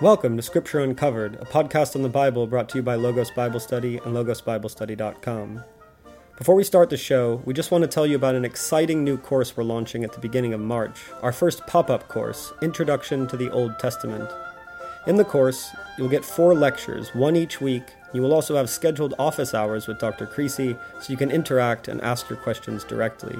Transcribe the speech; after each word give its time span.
Welcome 0.00 0.36
to 0.36 0.42
Scripture 0.42 0.80
Uncovered, 0.80 1.36
a 1.36 1.44
podcast 1.44 1.94
on 1.94 2.02
the 2.02 2.08
Bible 2.08 2.48
brought 2.48 2.68
to 2.70 2.78
you 2.78 2.82
by 2.82 2.96
Logos 2.96 3.30
Bible 3.30 3.60
Study 3.60 3.98
and 3.98 4.12
logosbiblestudy.com. 4.12 5.62
Before 6.36 6.56
we 6.56 6.64
start 6.64 6.90
the 6.90 6.96
show, 6.96 7.40
we 7.44 7.54
just 7.54 7.70
want 7.70 7.82
to 7.82 7.88
tell 7.88 8.04
you 8.04 8.16
about 8.16 8.34
an 8.34 8.44
exciting 8.44 9.04
new 9.04 9.16
course 9.16 9.56
we're 9.56 9.62
launching 9.62 10.02
at 10.02 10.12
the 10.12 10.18
beginning 10.18 10.52
of 10.52 10.58
March, 10.58 10.98
our 11.22 11.30
first 11.30 11.64
pop 11.68 11.90
up 11.90 12.08
course, 12.08 12.52
Introduction 12.60 13.28
to 13.28 13.36
the 13.36 13.48
Old 13.52 13.78
Testament. 13.78 14.28
In 15.06 15.14
the 15.14 15.24
course, 15.24 15.70
you'll 15.96 16.08
get 16.08 16.24
four 16.24 16.56
lectures, 16.56 17.14
one 17.14 17.36
each 17.36 17.60
week. 17.60 17.84
You 18.12 18.20
will 18.20 18.34
also 18.34 18.56
have 18.56 18.68
scheduled 18.68 19.14
office 19.16 19.54
hours 19.54 19.86
with 19.86 20.00
Dr. 20.00 20.26
Creasy 20.26 20.76
so 21.00 21.12
you 21.12 21.16
can 21.16 21.30
interact 21.30 21.86
and 21.86 22.00
ask 22.00 22.28
your 22.28 22.38
questions 22.38 22.82
directly. 22.82 23.36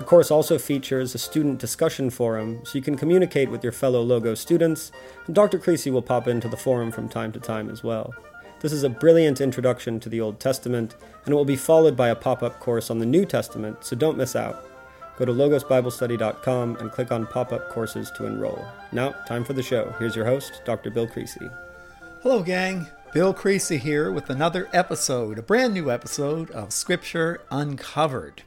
The 0.00 0.06
course 0.06 0.30
also 0.30 0.56
features 0.56 1.14
a 1.14 1.18
student 1.18 1.58
discussion 1.58 2.08
forum 2.08 2.62
so 2.64 2.78
you 2.78 2.80
can 2.80 2.96
communicate 2.96 3.50
with 3.50 3.62
your 3.62 3.70
fellow 3.70 4.00
Logo 4.00 4.34
students, 4.34 4.92
and 5.26 5.34
Dr. 5.34 5.58
Creasy 5.58 5.90
will 5.90 6.00
pop 6.00 6.26
into 6.26 6.48
the 6.48 6.56
forum 6.56 6.90
from 6.90 7.06
time 7.06 7.32
to 7.32 7.38
time 7.38 7.68
as 7.68 7.84
well. 7.84 8.14
This 8.60 8.72
is 8.72 8.82
a 8.82 8.88
brilliant 8.88 9.42
introduction 9.42 10.00
to 10.00 10.08
the 10.08 10.18
Old 10.22 10.40
Testament, 10.40 10.94
and 11.26 11.32
it 11.32 11.36
will 11.36 11.44
be 11.44 11.54
followed 11.54 11.98
by 11.98 12.08
a 12.08 12.16
pop 12.16 12.42
up 12.42 12.60
course 12.60 12.88
on 12.88 12.98
the 12.98 13.04
New 13.04 13.26
Testament, 13.26 13.84
so 13.84 13.94
don't 13.94 14.16
miss 14.16 14.34
out. 14.34 14.66
Go 15.18 15.26
to 15.26 15.32
logosbiblestudy.com 15.32 16.76
and 16.76 16.90
click 16.90 17.12
on 17.12 17.26
pop 17.26 17.52
up 17.52 17.68
courses 17.68 18.10
to 18.12 18.24
enroll. 18.24 18.64
Now, 18.92 19.10
time 19.28 19.44
for 19.44 19.52
the 19.52 19.62
show. 19.62 19.94
Here's 19.98 20.16
your 20.16 20.24
host, 20.24 20.62
Dr. 20.64 20.90
Bill 20.90 21.08
Creasy. 21.08 21.50
Hello, 22.22 22.42
gang. 22.42 22.86
Bill 23.12 23.34
Creasy 23.34 23.76
here 23.76 24.10
with 24.10 24.30
another 24.30 24.66
episode, 24.72 25.38
a 25.38 25.42
brand 25.42 25.74
new 25.74 25.90
episode 25.90 26.50
of 26.52 26.72
Scripture 26.72 27.42
Uncovered. 27.50 28.44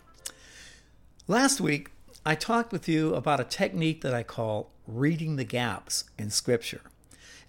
Last 1.27 1.61
week, 1.61 1.89
I 2.25 2.35
talked 2.35 2.73
with 2.73 2.89
you 2.89 3.15
about 3.15 3.39
a 3.39 3.45
technique 3.45 4.01
that 4.01 4.13
I 4.13 4.23
call 4.23 4.71
reading 4.85 5.37
the 5.37 5.45
gaps 5.45 6.03
in 6.19 6.29
Scripture. 6.29 6.81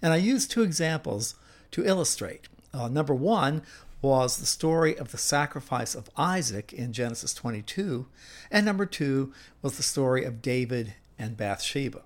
And 0.01 0.13
I 0.13 0.15
used 0.15 0.49
two 0.49 0.63
examples 0.63 1.35
to 1.71 1.85
illustrate. 1.85 2.47
Uh, 2.73 2.87
number 2.87 3.13
one 3.13 3.63
was 4.01 4.37
the 4.37 4.45
story 4.45 4.97
of 4.97 5.11
the 5.11 5.17
sacrifice 5.17 5.93
of 5.93 6.09
Isaac 6.15 6.71
in 6.71 6.93
Genesis 6.93 7.33
22, 7.33 8.07
and 8.49 8.65
number 8.65 8.85
two 8.85 9.33
was 9.61 9.75
the 9.75 9.83
story 9.83 10.23
of 10.23 10.41
David 10.41 10.93
and 11.19 11.35
Bathsheba. 11.35 12.03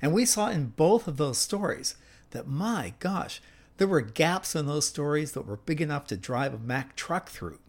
And 0.00 0.12
we 0.12 0.24
saw 0.24 0.48
in 0.48 0.72
both 0.76 1.06
of 1.06 1.16
those 1.16 1.38
stories 1.38 1.94
that, 2.32 2.48
my 2.48 2.94
gosh, 2.98 3.40
there 3.76 3.86
were 3.86 4.00
gaps 4.00 4.56
in 4.56 4.66
those 4.66 4.88
stories 4.88 5.30
that 5.32 5.46
were 5.46 5.58
big 5.58 5.80
enough 5.80 6.08
to 6.08 6.16
drive 6.16 6.52
a 6.52 6.58
Mack 6.58 6.96
truck 6.96 7.28
through. 7.28 7.60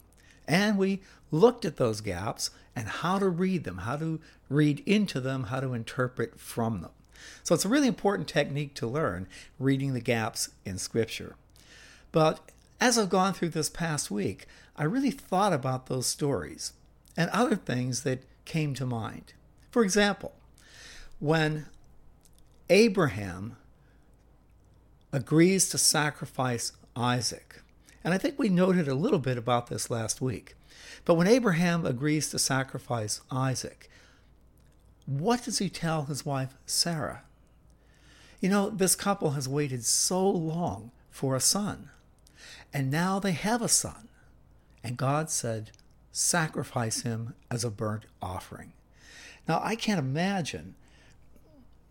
And 0.47 0.79
we 0.79 1.01
looked 1.29 1.63
at 1.63 1.77
those 1.77 2.01
gaps 2.01 2.49
and 2.75 2.87
how 2.87 3.19
to 3.19 3.29
read 3.29 3.63
them, 3.63 3.79
how 3.79 3.97
to 3.97 4.19
read 4.49 4.81
into 4.85 5.19
them, 5.19 5.45
how 5.45 5.59
to 5.59 5.73
interpret 5.73 6.39
from 6.39 6.81
them. 6.81 6.91
So 7.43 7.55
it's 7.55 7.65
a 7.65 7.69
really 7.69 7.87
important 7.87 8.27
technique 8.27 8.73
to 8.75 8.87
learn, 8.87 9.27
reading 9.59 9.93
the 9.93 10.01
gaps 10.01 10.49
in 10.65 10.77
Scripture. 10.77 11.35
But 12.11 12.39
as 12.79 12.97
I've 12.97 13.09
gone 13.09 13.33
through 13.33 13.49
this 13.49 13.69
past 13.69 14.11
week, 14.11 14.47
I 14.75 14.83
really 14.83 15.11
thought 15.11 15.53
about 15.53 15.87
those 15.87 16.07
stories 16.07 16.73
and 17.15 17.29
other 17.29 17.55
things 17.55 18.03
that 18.03 18.23
came 18.45 18.73
to 18.73 18.85
mind. 18.85 19.33
For 19.71 19.83
example, 19.83 20.33
when 21.19 21.67
Abraham 22.69 23.55
agrees 25.11 25.69
to 25.69 25.77
sacrifice 25.77 26.73
Isaac, 26.95 27.61
and 28.03 28.13
I 28.13 28.17
think 28.17 28.37
we 28.37 28.49
noted 28.49 28.87
a 28.87 28.95
little 28.95 29.19
bit 29.19 29.37
about 29.37 29.67
this 29.67 29.89
last 29.89 30.21
week. 30.21 30.55
But 31.05 31.15
when 31.15 31.27
Abraham 31.27 31.85
agrees 31.85 32.29
to 32.29 32.39
sacrifice 32.39 33.21
Isaac, 33.29 33.89
what 35.05 35.43
does 35.43 35.59
he 35.59 35.69
tell 35.69 36.03
his 36.03 36.25
wife 36.25 36.55
Sarah? 36.65 37.23
You 38.39 38.49
know, 38.49 38.69
this 38.69 38.95
couple 38.95 39.31
has 39.31 39.47
waited 39.47 39.85
so 39.85 40.29
long 40.29 40.91
for 41.09 41.35
a 41.35 41.41
son, 41.41 41.89
and 42.73 42.89
now 42.89 43.19
they 43.19 43.31
have 43.31 43.61
a 43.61 43.67
son. 43.67 44.07
And 44.83 44.97
God 44.97 45.29
said, 45.29 45.71
Sacrifice 46.11 47.01
him 47.01 47.33
as 47.49 47.63
a 47.63 47.71
burnt 47.71 48.05
offering. 48.21 48.73
Now, 49.47 49.59
I 49.63 49.75
can't 49.75 49.99
imagine 49.99 50.75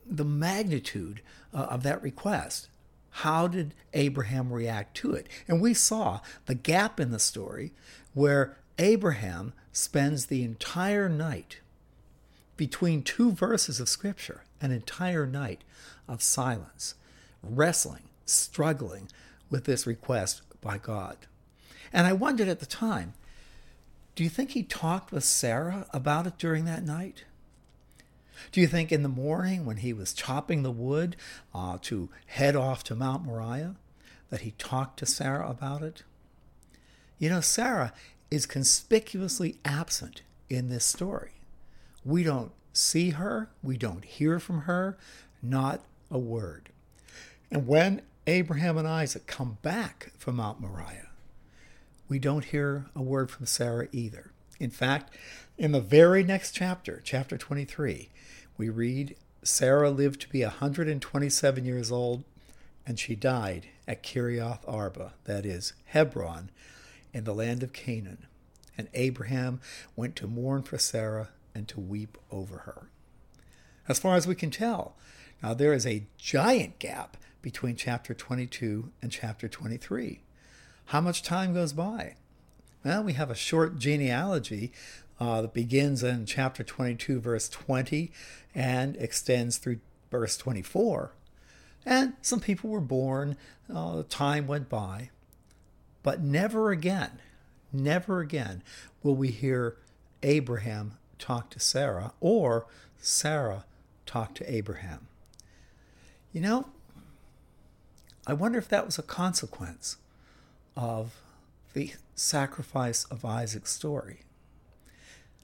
the 0.06 0.24
magnitude 0.24 1.22
uh, 1.52 1.62
of 1.70 1.82
that 1.82 2.02
request. 2.02 2.68
How 3.10 3.48
did 3.48 3.74
Abraham 3.92 4.52
react 4.52 4.96
to 4.98 5.12
it? 5.12 5.26
And 5.48 5.60
we 5.60 5.74
saw 5.74 6.20
the 6.46 6.54
gap 6.54 7.00
in 7.00 7.10
the 7.10 7.18
story 7.18 7.72
where 8.14 8.58
Abraham 8.82 9.52
spends 9.70 10.26
the 10.26 10.42
entire 10.42 11.08
night 11.08 11.60
between 12.56 13.02
two 13.02 13.30
verses 13.30 13.78
of 13.78 13.88
Scripture, 13.88 14.42
an 14.60 14.72
entire 14.72 15.24
night 15.24 15.62
of 16.08 16.20
silence, 16.20 16.96
wrestling, 17.42 18.02
struggling 18.26 19.08
with 19.48 19.64
this 19.64 19.86
request 19.86 20.42
by 20.60 20.78
God. 20.78 21.16
And 21.92 22.08
I 22.08 22.12
wondered 22.12 22.48
at 22.48 22.58
the 22.58 22.66
time, 22.66 23.14
do 24.16 24.24
you 24.24 24.28
think 24.28 24.50
he 24.50 24.64
talked 24.64 25.12
with 25.12 25.24
Sarah 25.24 25.86
about 25.92 26.26
it 26.26 26.36
during 26.36 26.64
that 26.64 26.84
night? 26.84 27.24
Do 28.50 28.60
you 28.60 28.66
think 28.66 28.90
in 28.90 29.04
the 29.04 29.08
morning 29.08 29.64
when 29.64 29.76
he 29.78 29.92
was 29.92 30.12
chopping 30.12 30.62
the 30.62 30.72
wood 30.72 31.14
uh, 31.54 31.78
to 31.82 32.08
head 32.26 32.56
off 32.56 32.82
to 32.84 32.96
Mount 32.96 33.24
Moriah 33.24 33.76
that 34.30 34.40
he 34.40 34.50
talked 34.52 34.98
to 34.98 35.06
Sarah 35.06 35.48
about 35.48 35.82
it? 35.82 36.02
You 37.18 37.28
know, 37.28 37.40
Sarah 37.40 37.92
is 38.32 38.46
conspicuously 38.46 39.56
absent 39.62 40.22
in 40.48 40.70
this 40.70 40.86
story. 40.86 41.32
We 42.02 42.22
don't 42.22 42.50
see 42.72 43.10
her, 43.10 43.50
we 43.62 43.76
don't 43.76 44.06
hear 44.06 44.38
from 44.38 44.62
her, 44.62 44.96
not 45.42 45.82
a 46.10 46.18
word. 46.18 46.70
And 47.50 47.66
when 47.66 48.00
Abraham 48.26 48.78
and 48.78 48.88
Isaac 48.88 49.26
come 49.26 49.58
back 49.60 50.12
from 50.16 50.36
Mount 50.36 50.62
Moriah, 50.62 51.10
we 52.08 52.18
don't 52.18 52.46
hear 52.46 52.86
a 52.96 53.02
word 53.02 53.30
from 53.30 53.44
Sarah 53.44 53.88
either. 53.92 54.32
In 54.58 54.70
fact, 54.70 55.12
in 55.58 55.72
the 55.72 55.80
very 55.82 56.22
next 56.22 56.52
chapter, 56.52 57.02
chapter 57.04 57.36
23, 57.36 58.08
we 58.56 58.70
read 58.70 59.14
Sarah 59.42 59.90
lived 59.90 60.22
to 60.22 60.28
be 60.30 60.42
127 60.42 61.66
years 61.66 61.92
old, 61.92 62.24
and 62.86 62.98
she 62.98 63.14
died 63.14 63.66
at 63.86 64.02
Kiriath 64.02 64.60
Arba, 64.66 65.12
that 65.24 65.44
is, 65.44 65.74
Hebron, 65.84 66.48
in 67.12 67.24
the 67.24 67.34
land 67.34 67.62
of 67.62 67.72
Canaan, 67.72 68.26
and 68.76 68.88
Abraham 68.94 69.60
went 69.96 70.16
to 70.16 70.26
mourn 70.26 70.62
for 70.62 70.78
Sarah 70.78 71.28
and 71.54 71.68
to 71.68 71.80
weep 71.80 72.16
over 72.30 72.58
her. 72.58 72.88
As 73.88 73.98
far 73.98 74.16
as 74.16 74.26
we 74.26 74.34
can 74.34 74.50
tell, 74.50 74.96
now 75.42 75.54
there 75.54 75.72
is 75.72 75.86
a 75.86 76.06
giant 76.16 76.78
gap 76.78 77.16
between 77.42 77.76
chapter 77.76 78.14
22 78.14 78.90
and 79.02 79.10
chapter 79.10 79.48
23. 79.48 80.22
How 80.86 81.00
much 81.00 81.22
time 81.22 81.52
goes 81.52 81.72
by? 81.72 82.16
Well, 82.84 83.04
we 83.04 83.12
have 83.14 83.30
a 83.30 83.34
short 83.34 83.78
genealogy 83.78 84.72
uh, 85.20 85.42
that 85.42 85.54
begins 85.54 86.02
in 86.02 86.26
chapter 86.26 86.64
22, 86.64 87.20
verse 87.20 87.48
20, 87.48 88.10
and 88.54 88.96
extends 88.96 89.58
through 89.58 89.80
verse 90.10 90.36
24. 90.36 91.12
And 91.84 92.14
some 92.22 92.40
people 92.40 92.70
were 92.70 92.80
born, 92.80 93.36
uh, 93.72 94.04
time 94.08 94.46
went 94.46 94.68
by. 94.68 95.10
But 96.02 96.20
never 96.20 96.70
again, 96.70 97.20
never 97.72 98.20
again 98.20 98.62
will 99.02 99.14
we 99.14 99.28
hear 99.28 99.76
Abraham 100.22 100.98
talk 101.18 101.50
to 101.50 101.60
Sarah 101.60 102.12
or 102.20 102.66
Sarah 103.00 103.64
talk 104.06 104.34
to 104.36 104.52
Abraham. 104.52 105.06
You 106.32 106.40
know, 106.40 106.68
I 108.26 108.32
wonder 108.32 108.58
if 108.58 108.68
that 108.68 108.86
was 108.86 108.98
a 108.98 109.02
consequence 109.02 109.96
of 110.76 111.20
the 111.74 111.92
sacrifice 112.14 113.04
of 113.04 113.24
Isaac's 113.24 113.72
story. 113.72 114.20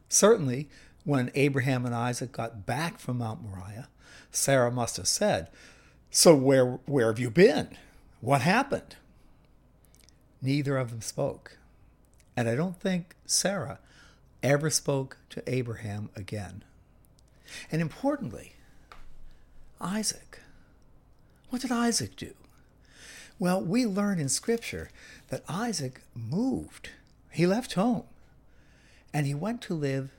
Certainly, 0.09 0.69
when 1.05 1.31
Abraham 1.35 1.85
and 1.87 1.95
Isaac 1.95 2.33
got 2.33 2.67
back 2.67 2.99
from 2.99 3.19
Mount 3.19 3.43
Moriah, 3.43 3.89
Sarah 4.31 4.71
must 4.71 4.97
have 4.97 5.09
said, 5.09 5.49
So 6.11 6.35
where, 6.35 6.79
where 6.87 7.07
have 7.07 7.19
you 7.19 7.31
been? 7.31 7.77
What 8.21 8.43
happened? 8.43 8.97
Neither 10.41 10.77
of 10.77 10.91
them 10.91 11.01
spoke. 11.01 11.59
And 12.37 12.49
I 12.49 12.55
don't 12.55 12.79
think 12.79 13.17
Sarah 13.27 13.79
ever 14.43 14.71
spoke 14.71 15.19
to 15.31 15.43
Abraham 15.47 16.11
again. 16.15 16.63
And 17.73 17.83
importantly, 17.83 18.55
Isaac. 19.81 20.41
What 21.51 21.63
did 21.63 21.73
Isaac 21.73 22.17
do? 22.17 22.35
Well, 23.39 23.61
we 23.61 23.87
learn 23.87 24.19
in 24.19 24.29
Scripture 24.29 24.91
that 25.29 25.45
Isaac 25.49 26.03
moved. 26.15 26.91
He 27.31 27.47
left 27.47 27.75
home 27.75 28.05
and 29.15 29.27
he 29.27 29.35
went 29.35 29.63
to 29.63 29.75
live 29.75 30.11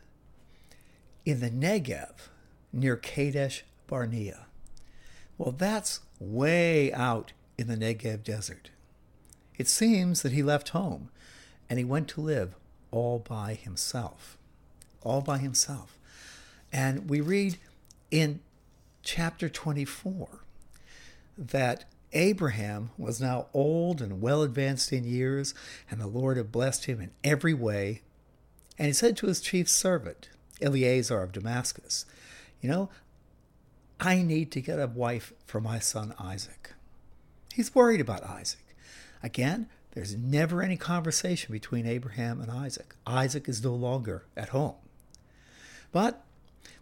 in 1.25 1.39
the 1.39 1.49
Negev 1.49 2.29
near 2.71 2.95
Kadesh 2.95 3.63
Barnea. 3.87 4.45
Well, 5.37 5.51
that's 5.51 6.01
way 6.19 6.91
out 6.93 7.33
in 7.57 7.67
the 7.67 7.77
Negev 7.77 8.23
desert. 8.23 8.71
It 9.59 9.67
seems 9.67 10.23
that 10.23 10.31
he 10.31 10.41
left 10.41 10.69
home 10.69 11.09
and 11.69 11.77
he 11.77 11.85
went 11.85 12.07
to 12.09 12.21
live 12.21 12.55
all 12.91 13.19
by 13.19 13.53
himself. 13.53 14.37
All 15.03 15.21
by 15.21 15.37
himself. 15.37 15.99
And 16.71 17.09
we 17.09 17.21
read 17.21 17.57
in 18.09 18.39
chapter 19.03 19.49
24 19.49 20.27
that 21.37 21.85
Abraham 22.13 22.91
was 22.97 23.21
now 23.21 23.47
old 23.53 24.01
and 24.01 24.21
well 24.21 24.41
advanced 24.41 24.91
in 24.91 25.03
years, 25.03 25.53
and 25.91 26.01
the 26.01 26.07
Lord 26.07 26.37
had 26.37 26.51
blessed 26.51 26.85
him 26.85 26.99
in 26.99 27.11
every 27.23 27.53
way. 27.53 28.01
And 28.77 28.87
he 28.87 28.93
said 28.93 29.15
to 29.17 29.27
his 29.27 29.41
chief 29.41 29.69
servant, 29.69 30.29
Eliezer 30.61 31.21
of 31.21 31.31
Damascus, 31.31 32.05
You 32.61 32.69
know, 32.69 32.89
I 33.99 34.21
need 34.23 34.51
to 34.53 34.61
get 34.61 34.79
a 34.79 34.87
wife 34.87 35.33
for 35.45 35.61
my 35.61 35.79
son 35.79 36.13
Isaac. 36.17 36.73
He's 37.53 37.75
worried 37.75 38.01
about 38.01 38.23
Isaac. 38.23 38.68
Again, 39.21 39.67
there's 39.91 40.15
never 40.15 40.61
any 40.61 40.77
conversation 40.77 41.51
between 41.51 41.85
Abraham 41.85 42.39
and 42.39 42.51
Isaac. 42.51 42.95
Isaac 43.05 43.49
is 43.49 43.63
no 43.63 43.73
longer 43.73 44.25
at 44.37 44.49
home. 44.49 44.75
But 45.91 46.23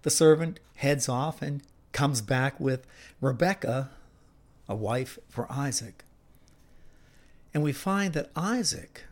the 0.02 0.10
servant 0.10 0.60
heads 0.76 1.08
off 1.10 1.42
and 1.42 1.64
comes 1.94 2.22
back 2.22 2.60
with 2.60 2.86
Rebekah, 3.22 3.90
a 4.70 4.76
wife 4.76 5.18
for 5.30 5.52
Isaac. 5.52 6.04
And 7.54 7.64
we 7.64 7.74
find 7.74 8.14
that 8.14 8.30
Isaac 8.36 9.06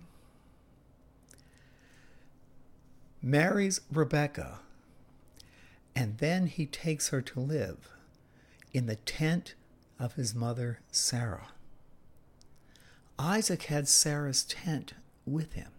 marries 3.22 3.82
Rebekah, 3.92 4.60
and 5.96 6.20
then 6.20 6.46
he 6.46 6.68
takes 6.68 7.10
her 7.10 7.22
to 7.22 7.40
live 7.40 7.90
in 8.72 8.86
the 8.86 8.98
tent 8.98 9.56
of 9.98 10.14
his 10.14 10.36
mother 10.36 10.80
Sarah. 10.92 11.48
Isaac 13.18 13.64
had 13.64 13.88
Sarah's 13.88 14.44
tent 14.44 14.94
with 15.26 15.54
him. 15.54 15.72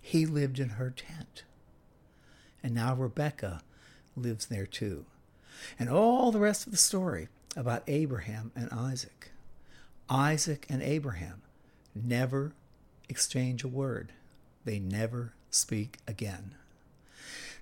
He 0.00 0.26
lived 0.26 0.58
in 0.58 0.70
her 0.70 0.90
tent. 0.90 1.44
And 2.62 2.74
now 2.74 2.94
Rebekah 2.94 3.62
lives 4.16 4.46
there 4.46 4.66
too. 4.66 5.06
And 5.78 5.88
all 5.88 6.32
the 6.32 6.40
rest 6.40 6.66
of 6.66 6.72
the 6.72 6.78
story 6.78 7.28
about 7.56 7.82
Abraham 7.86 8.52
and 8.54 8.68
Isaac. 8.72 9.30
Isaac 10.08 10.66
and 10.68 10.82
Abraham 10.82 11.42
never 11.94 12.52
exchange 13.08 13.64
a 13.64 13.68
word, 13.68 14.12
they 14.64 14.78
never 14.78 15.32
speak 15.50 15.98
again. 16.06 16.54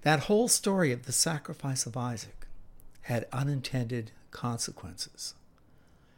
That 0.02 0.20
whole 0.20 0.48
story 0.48 0.92
of 0.92 1.06
the 1.06 1.12
sacrifice 1.12 1.86
of 1.86 1.96
Isaac 1.96 2.46
had 3.02 3.26
unintended 3.32 4.12
consequences. 4.30 5.34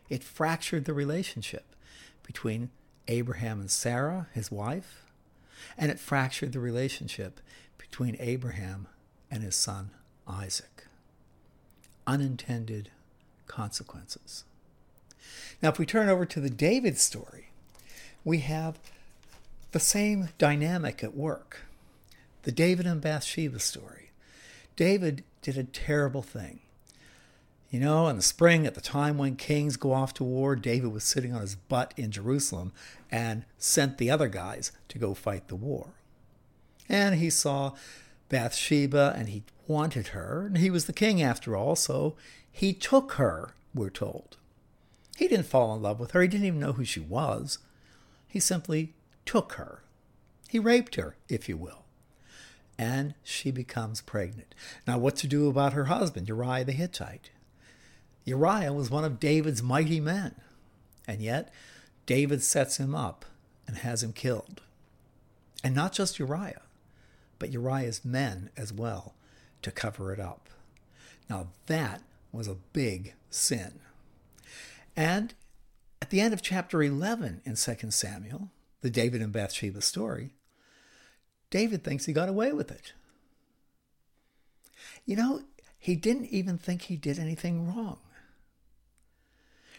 It 0.09 0.25
fractured 0.25 0.85
the 0.85 0.95
relationship 0.95 1.65
between 2.29 2.69
Abraham 3.09 3.59
and 3.59 3.71
Sarah, 3.71 4.29
his 4.35 4.53
wife, 4.53 5.07
and 5.79 5.91
it 5.91 5.99
fractured 5.99 6.53
the 6.53 6.61
relationship 6.61 7.41
between 7.79 8.19
Abraham 8.21 8.87
and 9.31 9.43
his 9.43 9.57
son 9.57 9.93
Isaac. 10.29 10.85
Unintended 12.07 12.91
consequences. 13.47 14.45
Now, 15.63 15.71
if 15.71 15.79
we 15.79 15.87
turn 15.87 16.11
over 16.11 16.27
to 16.27 16.39
the 16.39 16.51
David 16.51 16.99
story, 16.99 17.49
we 18.25 18.39
have 18.41 18.79
the 19.73 19.81
same 19.81 20.29
dynamic 20.37 21.03
at 21.03 21.17
work. 21.17 21.63
The 22.43 22.53
David 22.53 22.87
and 22.87 23.01
Bathsheba 23.01 23.59
story. 23.59 24.11
David 24.77 25.25
did 25.41 25.57
a 25.57 25.65
terrible 25.65 26.23
thing. 26.23 26.61
You 27.71 27.81
know, 27.81 28.09
in 28.09 28.17
the 28.17 28.23
spring, 28.23 28.67
at 28.67 28.75
the 28.75 28.81
time 28.81 29.19
when 29.19 29.37
kings 29.37 29.77
go 29.77 29.93
off 29.93 30.15
to 30.15 30.25
war, 30.25 30.57
David 30.57 30.91
was 30.91 31.05
sitting 31.05 31.35
on 31.35 31.43
his 31.43 31.55
butt 31.55 31.93
in 31.99 32.11
Jerusalem 32.11 32.73
and 33.11 33.45
sent 33.59 33.99
the 33.99 34.11
other 34.11 34.29
guys 34.29 34.73
to 34.89 34.99
go 34.99 35.13
fight 35.13 35.49
the 35.49 35.57
war. 35.57 35.89
And 36.89 37.17
he 37.17 37.29
saw 37.29 37.75
Bathsheba 38.31 39.15
and 39.17 39.29
he 39.29 39.43
wanted 39.67 40.09
her. 40.09 40.47
And 40.47 40.59
he 40.59 40.71
was 40.71 40.87
the 40.87 40.95
king 40.95 41.21
after 41.21 41.55
all, 41.55 41.77
so 41.77 42.17
he 42.51 42.73
took 42.73 43.13
her, 43.13 43.55
we're 43.75 43.91
told. 43.91 44.39
He 45.17 45.29
didn't 45.29 45.47
fall 45.47 45.75
in 45.75 45.83
love 45.83 46.01
with 46.01 46.13
her, 46.13 46.23
he 46.23 46.29
didn't 46.29 46.47
even 46.47 46.61
know 46.61 46.73
who 46.73 46.85
she 46.85 47.01
was. 47.01 47.59
He 48.27 48.41
simply 48.41 48.95
took 49.27 49.53
her. 49.55 49.83
He 50.49 50.59
raped 50.59 50.95
her, 50.95 51.17
if 51.29 51.51
you 51.51 51.59
will. 51.59 51.85
And 52.79 53.15
she 53.23 53.51
becomes 53.51 54.01
pregnant. 54.01 54.55
Now, 54.87 54.97
what 54.97 55.17
to 55.17 55.27
do 55.27 55.49
about 55.49 55.75
her 55.75 55.87
husband, 55.87 56.29
Uriah 56.29 56.65
the 56.65 56.73
Hittite? 56.73 57.31
Uriah 58.29 58.73
was 58.73 58.91
one 58.91 59.05
of 59.05 59.19
David's 59.19 59.63
mighty 59.63 60.01
men, 60.01 60.35
and 61.07 61.21
yet 61.21 61.53
David 62.07 62.43
sets 62.43 62.79
him 62.79 62.95
up 62.95 63.25
and 63.67 63.79
has 63.79 64.03
him 64.03 64.13
killed. 64.13 64.63
And 65.65 65.75
not 65.75 65.93
just 65.93 66.19
Uriah, 66.19 66.63
but 67.39 67.51
Uriah's 67.51 68.05
men 68.05 68.51
as 68.57 68.73
well 68.73 69.15
to 69.63 69.71
cover 69.71 70.13
it 70.13 70.21
up. 70.21 70.49
Now 71.29 71.49
that 71.67 72.03
was 72.33 72.49
a 72.49 72.57
big 72.73 73.15
sin. 73.31 73.81
And 74.97 75.35
at 76.01 76.11
the 76.11 76.21
end 76.21 76.33
of 76.33 76.43
chapter 76.43 76.83
11 76.83 77.43
in 77.45 77.57
2 77.57 77.91
Samuel, 77.91 78.51
the 78.81 78.91
David 78.91 79.23
and 79.23 79.33
Bathsheba 79.33 79.81
story, 79.81 80.31
David 81.51 81.83
thinks 81.83 82.05
he 82.05 82.13
got 82.13 82.29
away 82.29 82.53
with 82.53 82.71
it. 82.71 82.93
You 85.05 85.17
know, 85.17 85.43
he 85.79 85.97
didn't 85.97 86.27
even 86.27 86.59
think 86.59 86.83
he 86.83 86.97
did 86.97 87.19
anything 87.19 87.67
wrong. 87.67 87.99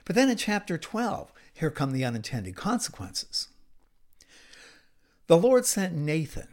But 0.09 0.15
then 0.15 0.31
in 0.31 0.38
chapter 0.38 0.75
12, 0.75 1.31
here 1.53 1.69
come 1.69 1.91
the 1.91 2.03
unintended 2.03 2.56
consequences. 2.56 3.47
The 5.27 5.38
Lord 5.38 5.67
sent 5.67 5.94
Nathan, 5.94 6.47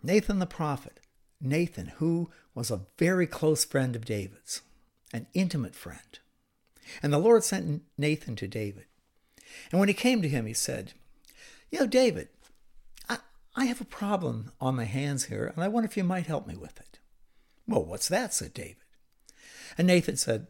Nathan 0.00 0.38
the 0.38 0.46
prophet, 0.46 1.00
Nathan, 1.40 1.86
who 1.96 2.30
was 2.54 2.70
a 2.70 2.82
very 2.98 3.26
close 3.26 3.64
friend 3.64 3.96
of 3.96 4.04
David's, 4.04 4.62
an 5.12 5.26
intimate 5.34 5.74
friend. 5.74 6.20
And 7.02 7.12
the 7.12 7.18
Lord 7.18 7.42
sent 7.42 7.82
Nathan 7.98 8.36
to 8.36 8.46
David. 8.46 8.84
And 9.72 9.80
when 9.80 9.88
he 9.88 9.94
came 9.94 10.22
to 10.22 10.28
him, 10.28 10.46
he 10.46 10.54
said, 10.54 10.92
You 11.72 11.80
know, 11.80 11.88
David, 11.88 12.28
I, 13.08 13.18
I 13.56 13.64
have 13.64 13.80
a 13.80 13.84
problem 13.84 14.52
on 14.60 14.76
my 14.76 14.84
hands 14.84 15.24
here, 15.24 15.52
and 15.52 15.64
I 15.64 15.66
wonder 15.66 15.88
if 15.88 15.96
you 15.96 16.04
might 16.04 16.28
help 16.28 16.46
me 16.46 16.54
with 16.54 16.78
it. 16.78 17.00
Well, 17.66 17.84
what's 17.84 18.06
that? 18.06 18.32
said 18.32 18.54
David. 18.54 18.76
And 19.76 19.88
Nathan 19.88 20.16
said, 20.16 20.46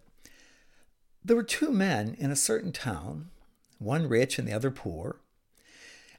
there 1.24 1.36
were 1.36 1.42
two 1.42 1.70
men 1.70 2.14
in 2.18 2.30
a 2.30 2.36
certain 2.36 2.72
town, 2.72 3.30
one 3.78 4.08
rich 4.08 4.38
and 4.38 4.46
the 4.48 4.52
other 4.52 4.70
poor. 4.70 5.20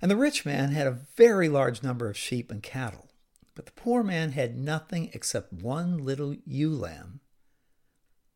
And 0.02 0.10
the 0.10 0.16
rich 0.16 0.46
man 0.46 0.72
had 0.72 0.88
a 0.88 1.00
very 1.16 1.48
large 1.48 1.84
number 1.84 2.10
of 2.10 2.18
sheep 2.18 2.52
and 2.52 2.64
cattle, 2.64 3.10
but 3.56 3.66
the 3.66 3.72
poor 3.74 4.04
man 4.04 4.32
had 4.32 4.58
nothing 4.58 5.10
except 5.14 5.54
one 5.54 5.98
little 5.98 6.36
ewe 6.46 6.76
lamb 6.76 7.20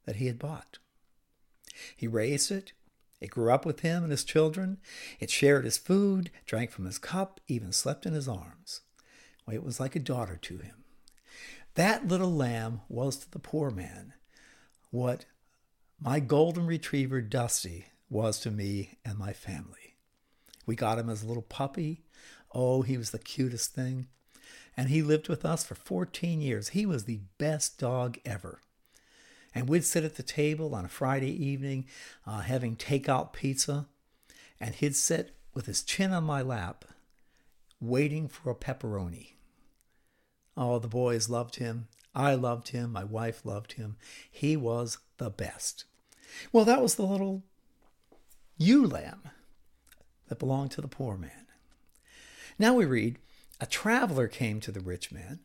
that 0.05 0.17
he 0.17 0.27
had 0.27 0.39
bought. 0.39 0.77
He 1.95 2.07
raised 2.07 2.51
it, 2.51 2.73
it 3.19 3.31
grew 3.31 3.51
up 3.51 3.65
with 3.65 3.79
him 3.79 4.03
and 4.03 4.11
his 4.11 4.23
children, 4.23 4.77
it 5.19 5.29
shared 5.29 5.65
his 5.65 5.77
food, 5.77 6.29
drank 6.45 6.71
from 6.71 6.85
his 6.85 6.99
cup, 6.99 7.39
even 7.47 7.71
slept 7.71 8.05
in 8.05 8.13
his 8.13 8.27
arms. 8.27 8.81
It 9.51 9.63
was 9.63 9.79
like 9.79 9.95
a 9.95 9.99
daughter 9.99 10.37
to 10.37 10.57
him. 10.57 10.83
That 11.75 12.07
little 12.07 12.33
lamb 12.33 12.81
was 12.87 13.17
to 13.17 13.31
the 13.31 13.39
poor 13.39 13.69
man 13.69 14.13
what 14.91 15.25
my 15.99 16.19
golden 16.19 16.65
retriever, 16.65 17.21
Dusty, 17.21 17.85
was 18.09 18.39
to 18.39 18.51
me 18.51 18.97
and 19.03 19.17
my 19.17 19.33
family. 19.33 19.95
We 20.65 20.75
got 20.75 20.99
him 20.99 21.09
as 21.09 21.23
a 21.23 21.27
little 21.27 21.43
puppy. 21.43 22.03
Oh, 22.53 22.81
he 22.81 22.97
was 22.97 23.11
the 23.11 23.19
cutest 23.19 23.73
thing. 23.73 24.07
And 24.77 24.89
he 24.89 25.01
lived 25.01 25.29
with 25.29 25.45
us 25.45 25.63
for 25.63 25.75
14 25.75 26.41
years. 26.41 26.69
He 26.69 26.85
was 26.85 27.05
the 27.05 27.21
best 27.37 27.79
dog 27.79 28.17
ever. 28.25 28.59
And 29.53 29.69
we'd 29.69 29.85
sit 29.85 30.03
at 30.03 30.15
the 30.15 30.23
table 30.23 30.75
on 30.75 30.83
a 30.83 30.89
Friday 30.89 31.31
evening 31.31 31.85
uh, 32.27 32.41
having 32.41 32.75
takeout 32.75 33.31
pizza, 33.31 33.87
and 34.59 34.75
he'd 34.75 34.97
sit 34.97 35.33
with 35.53 35.65
his 35.65 35.81
chin 35.81 36.11
on 36.11 36.25
my 36.25 36.41
lap, 36.41 36.83
waiting 37.79 38.27
for 38.27 38.49
a 38.49 38.55
pepperoni. 38.55 39.35
Oh, 40.57 40.79
the 40.79 40.89
boys 40.89 41.29
loved 41.29 41.55
him. 41.55 41.87
I 42.13 42.33
loved 42.33 42.69
him. 42.69 42.91
My 42.91 43.03
wife 43.05 43.45
loved 43.45 43.73
him. 43.73 43.95
He 44.29 44.57
was 44.57 44.97
the 45.17 45.29
best. 45.29 45.85
Well, 46.51 46.65
that 46.65 46.81
was 46.81 46.95
the 46.95 47.05
little 47.05 47.43
ewe 48.57 48.85
lamb 48.85 49.23
that 50.27 50.39
belonged 50.39 50.71
to 50.71 50.81
the 50.81 50.87
poor 50.87 51.17
man. 51.17 51.47
Now 52.57 52.73
we 52.73 52.85
read 52.85 53.19
A 53.59 53.65
traveler 53.65 54.27
came 54.27 54.59
to 54.61 54.71
the 54.71 54.79
rich 54.79 55.11
man, 55.11 55.39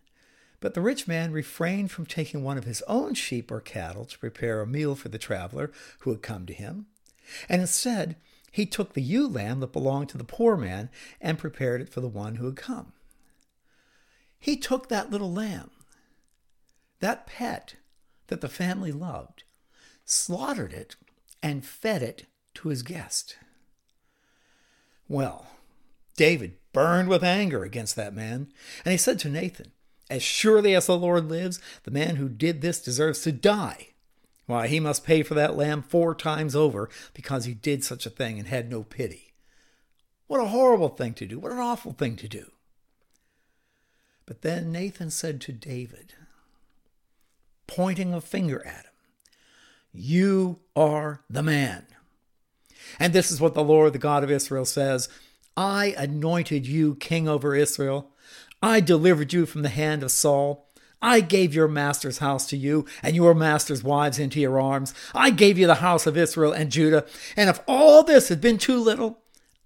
but 0.60 0.74
the 0.74 0.80
rich 0.80 1.08
man 1.08 1.32
refrained 1.32 1.90
from 1.90 2.06
taking 2.06 2.42
one 2.42 2.58
of 2.58 2.64
his 2.64 2.82
own 2.82 3.14
sheep 3.14 3.50
or 3.50 3.60
cattle 3.60 4.04
to 4.04 4.18
prepare 4.18 4.60
a 4.60 4.66
meal 4.66 4.94
for 4.94 5.08
the 5.08 5.18
traveler 5.18 5.70
who 6.00 6.10
had 6.10 6.22
come 6.22 6.46
to 6.46 6.52
him, 6.52 6.86
and 7.48 7.60
instead 7.60 8.16
he 8.52 8.66
took 8.66 8.92
the 8.92 9.02
ewe 9.02 9.28
lamb 9.28 9.60
that 9.60 9.72
belonged 9.72 10.08
to 10.10 10.18
the 10.18 10.24
poor 10.24 10.56
man 10.56 10.90
and 11.20 11.38
prepared 11.38 11.80
it 11.80 11.88
for 11.88 12.00
the 12.00 12.08
one 12.08 12.36
who 12.36 12.46
had 12.46 12.56
come. 12.56 12.92
He 14.38 14.56
took 14.56 14.88
that 14.88 15.10
little 15.10 15.32
lamb, 15.32 15.70
that 17.00 17.26
pet 17.26 17.76
that 18.28 18.40
the 18.40 18.48
family 18.48 18.92
loved, 18.92 19.44
slaughtered 20.10 20.72
it, 20.72 20.96
and 21.42 21.64
fed 21.64 22.02
it 22.02 22.26
to 22.54 22.68
his 22.68 22.82
guest. 22.82 23.36
Well, 25.08 25.46
David 26.16 26.56
burned 26.72 27.08
with 27.08 27.24
anger 27.24 27.64
against 27.64 27.96
that 27.96 28.14
man, 28.14 28.52
and 28.84 28.92
he 28.92 28.98
said 28.98 29.18
to 29.20 29.28
Nathan, 29.28 29.72
As 30.08 30.22
surely 30.22 30.74
as 30.74 30.86
the 30.86 30.98
Lord 30.98 31.28
lives, 31.28 31.60
the 31.84 31.90
man 31.90 32.16
who 32.16 32.28
did 32.28 32.60
this 32.60 32.80
deserves 32.80 33.22
to 33.22 33.32
die. 33.32 33.88
Why, 34.46 34.66
he 34.66 34.80
must 34.80 35.04
pay 35.04 35.22
for 35.22 35.34
that 35.34 35.56
lamb 35.56 35.82
four 35.82 36.14
times 36.14 36.56
over 36.56 36.88
because 37.14 37.44
he 37.44 37.54
did 37.54 37.84
such 37.84 38.04
a 38.04 38.10
thing 38.10 38.38
and 38.38 38.48
had 38.48 38.68
no 38.68 38.82
pity. 38.82 39.32
What 40.26 40.40
a 40.40 40.46
horrible 40.46 40.88
thing 40.88 41.14
to 41.14 41.26
do. 41.26 41.38
What 41.38 41.52
an 41.52 41.58
awful 41.58 41.92
thing 41.92 42.16
to 42.16 42.28
do. 42.28 42.50
But 44.26 44.42
then 44.42 44.70
Nathan 44.70 45.10
said 45.10 45.40
to 45.42 45.52
David, 45.52 46.14
pointing 47.66 48.12
a 48.12 48.20
finger 48.20 48.64
at 48.66 48.84
him, 48.84 48.89
You 49.92 50.60
are 50.76 51.22
the 51.28 51.42
man. 51.42 51.86
And 52.98 53.12
this 53.12 53.30
is 53.30 53.40
what 53.40 53.54
the 53.54 53.64
Lord, 53.64 53.92
the 53.92 53.98
God 53.98 54.24
of 54.24 54.30
Israel, 54.30 54.64
says 54.64 55.08
I 55.56 55.94
anointed 55.98 56.66
you 56.66 56.94
king 56.96 57.28
over 57.28 57.54
Israel. 57.54 58.10
I 58.62 58.80
delivered 58.80 59.32
you 59.32 59.46
from 59.46 59.62
the 59.62 59.68
hand 59.68 60.02
of 60.02 60.10
Saul. 60.10 60.68
I 61.02 61.20
gave 61.20 61.54
your 61.54 61.68
master's 61.68 62.18
house 62.18 62.46
to 62.48 62.56
you 62.56 62.84
and 63.02 63.16
your 63.16 63.34
master's 63.34 63.82
wives 63.82 64.18
into 64.18 64.38
your 64.38 64.60
arms. 64.60 64.92
I 65.14 65.30
gave 65.30 65.58
you 65.58 65.66
the 65.66 65.76
house 65.76 66.06
of 66.06 66.16
Israel 66.16 66.52
and 66.52 66.70
Judah. 66.70 67.06
And 67.36 67.48
if 67.48 67.60
all 67.66 68.02
this 68.02 68.28
had 68.28 68.40
been 68.40 68.58
too 68.58 68.78
little, 68.78 69.20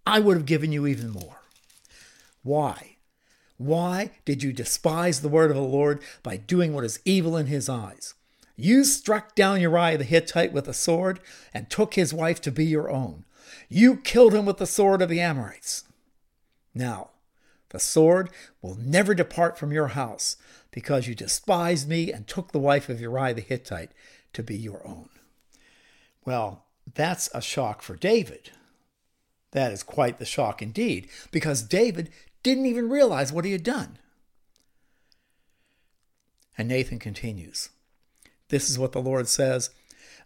I 0.06 0.20
would 0.20 0.36
have 0.36 0.46
given 0.46 0.70
you 0.70 0.86
even 0.86 1.10
more. 1.10 1.40
Why? 2.42 2.96
Why 3.56 4.10
did 4.24 4.42
you 4.42 4.52
despise 4.52 5.20
the 5.20 5.28
word 5.28 5.50
of 5.50 5.56
the 5.56 5.62
Lord 5.62 6.02
by 6.22 6.36
doing 6.36 6.72
what 6.72 6.84
is 6.84 7.00
evil 7.04 7.36
in 7.36 7.46
his 7.46 7.68
eyes? 7.68 8.14
You 8.56 8.84
struck 8.84 9.34
down 9.34 9.60
Uriah 9.60 9.98
the 9.98 10.04
Hittite 10.04 10.52
with 10.52 10.68
a 10.68 10.74
sword 10.74 11.20
and 11.52 11.68
took 11.68 11.94
his 11.94 12.14
wife 12.14 12.40
to 12.42 12.52
be 12.52 12.64
your 12.64 12.90
own. 12.90 13.24
You 13.68 13.96
killed 13.96 14.34
him 14.34 14.46
with 14.46 14.58
the 14.58 14.66
sword 14.66 15.02
of 15.02 15.08
the 15.08 15.20
Amorites. 15.20 15.84
Now, 16.74 17.10
the 17.70 17.80
sword 17.80 18.30
will 18.62 18.76
never 18.76 19.14
depart 19.14 19.58
from 19.58 19.72
your 19.72 19.88
house, 19.88 20.36
because 20.70 21.08
you 21.08 21.14
despised 21.14 21.88
me 21.88 22.12
and 22.12 22.26
took 22.26 22.52
the 22.52 22.58
wife 22.58 22.88
of 22.88 23.00
Uriah 23.00 23.34
the 23.34 23.40
Hittite 23.40 23.90
to 24.32 24.42
be 24.42 24.56
your 24.56 24.86
own. 24.86 25.08
Well, 26.24 26.66
that's 26.94 27.28
a 27.34 27.42
shock 27.42 27.82
for 27.82 27.96
David. 27.96 28.50
That 29.50 29.72
is 29.72 29.82
quite 29.82 30.18
the 30.18 30.24
shock 30.24 30.62
indeed, 30.62 31.08
because 31.32 31.62
David 31.62 32.10
didn't 32.44 32.66
even 32.66 32.88
realize 32.88 33.32
what 33.32 33.44
he 33.44 33.52
had 33.52 33.64
done. 33.64 33.98
And 36.56 36.68
Nathan 36.68 37.00
continues 37.00 37.70
This 38.54 38.70
is 38.70 38.78
what 38.78 38.92
the 38.92 39.02
Lord 39.02 39.26
says 39.26 39.70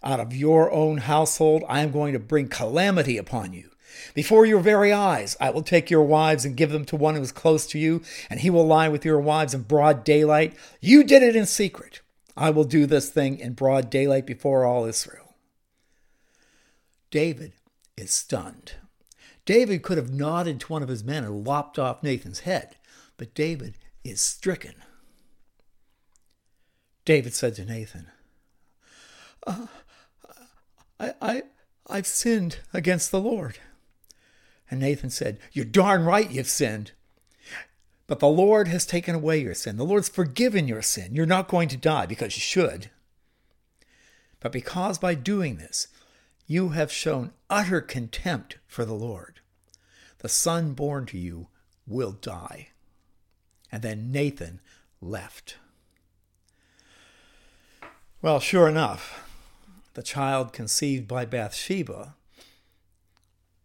Out 0.03 0.21
of 0.21 0.37
your 0.37 0.71
own 0.71 0.99
household, 0.99 1.65
I 1.67 1.81
am 1.81 1.91
going 1.91 2.13
to 2.13 2.19
bring 2.19 2.49
calamity 2.49 3.17
upon 3.17 3.55
you. 3.55 3.71
Before 4.13 4.45
your 4.45 4.61
very 4.61 4.93
eyes, 4.93 5.35
I 5.41 5.49
will 5.49 5.63
take 5.63 5.91
your 5.91 6.03
wives 6.03 6.45
and 6.45 6.55
give 6.55 6.71
them 6.71 6.85
to 6.85 6.97
one 6.97 7.15
who 7.15 7.23
is 7.23 7.33
close 7.33 7.67
to 7.69 7.79
you, 7.79 8.03
and 8.29 8.41
he 8.41 8.51
will 8.51 8.67
lie 8.67 8.91
with 8.91 9.03
your 9.03 9.19
wives 9.19 9.55
in 9.55 9.63
broad 9.63 10.05
daylight. 10.05 10.55
You 10.79 11.05
did 11.05 11.23
it 11.23 11.37
in 11.37 11.47
secret. 11.47 12.03
I 12.37 12.51
will 12.51 12.65
do 12.65 12.85
this 12.85 13.09
thing 13.09 13.39
in 13.39 13.55
broad 13.55 13.89
daylight 13.89 14.27
before 14.27 14.67
all 14.67 14.85
Israel. 14.85 15.35
David 17.11 17.55
is 17.97 18.11
stunned. 18.11 18.75
David 19.47 19.83
could 19.83 19.97
have 19.97 20.13
nodded 20.13 20.61
to 20.61 20.67
one 20.67 20.83
of 20.83 20.91
his 20.91 21.03
men 21.03 21.25
and 21.25 21.47
lopped 21.47 21.79
off 21.79 22.03
Nathan's 22.03 22.41
head, 22.41 22.77
but 23.17 23.33
David 23.33 23.79
is 24.05 24.21
stricken. 24.21 24.75
David 27.09 27.33
said 27.33 27.55
to 27.55 27.65
Nathan, 27.65 28.09
I, 31.01 31.15
I, 31.21 31.43
I've 31.89 32.07
sinned 32.07 32.59
against 32.73 33.11
the 33.11 33.21
Lord. 33.21 33.59
And 34.71 34.81
Nathan 34.81 35.11
said, 35.11 35.39
You're 35.53 35.65
darn 35.65 36.05
right 36.05 36.31
you've 36.31 36.49
sinned. 36.49 36.93
But 38.07 38.21
the 38.21 38.29
Lord 38.29 38.69
has 38.69 38.87
taken 38.87 39.15
away 39.15 39.39
your 39.39 39.55
sin. 39.55 39.77
The 39.77 39.85
Lord's 39.85 40.09
forgiven 40.09 40.67
your 40.67 40.83
sin. 40.83 41.15
You're 41.15 41.27
not 41.27 41.49
going 41.49 41.69
to 41.69 41.77
die 41.77 42.07
because 42.07 42.37
you 42.37 42.41
should. 42.41 42.91
But 44.41 44.53
because 44.53 44.99
by 44.99 45.15
doing 45.15 45.57
this, 45.57 45.89
you 46.47 46.71
have 46.71 46.91
shown 46.91 47.33
utter 47.51 47.81
contempt 47.81 48.57
for 48.67 48.85
the 48.85 48.95
Lord, 48.95 49.41
the 50.19 50.29
son 50.29 50.73
born 50.73 51.05
to 51.07 51.19
you 51.19 51.49
will 51.87 52.13
die. 52.13 52.69
And 53.71 53.83
then 53.83 54.11
Nathan 54.11 54.61
left. 55.01 55.59
Well, 58.23 58.41
sure 58.41 58.69
enough, 58.69 59.28
the 59.95 60.03
child 60.03 60.53
conceived 60.53 61.09
by 61.09 61.25
Bathsheba 61.25 62.15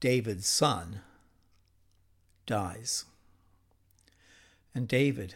David's 0.03 0.47
son, 0.47 0.99
dies. 2.45 3.05
And 4.75 4.85
David 4.85 5.35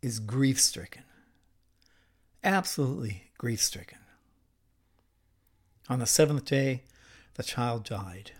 is 0.00 0.18
grief 0.18 0.58
stricken, 0.58 1.02
absolutely 2.42 3.24
grief 3.36 3.62
stricken. 3.62 3.98
On 5.90 5.98
the 5.98 6.06
seventh 6.06 6.46
day, 6.46 6.84
the 7.34 7.42
child 7.42 7.84
died. 7.84 8.30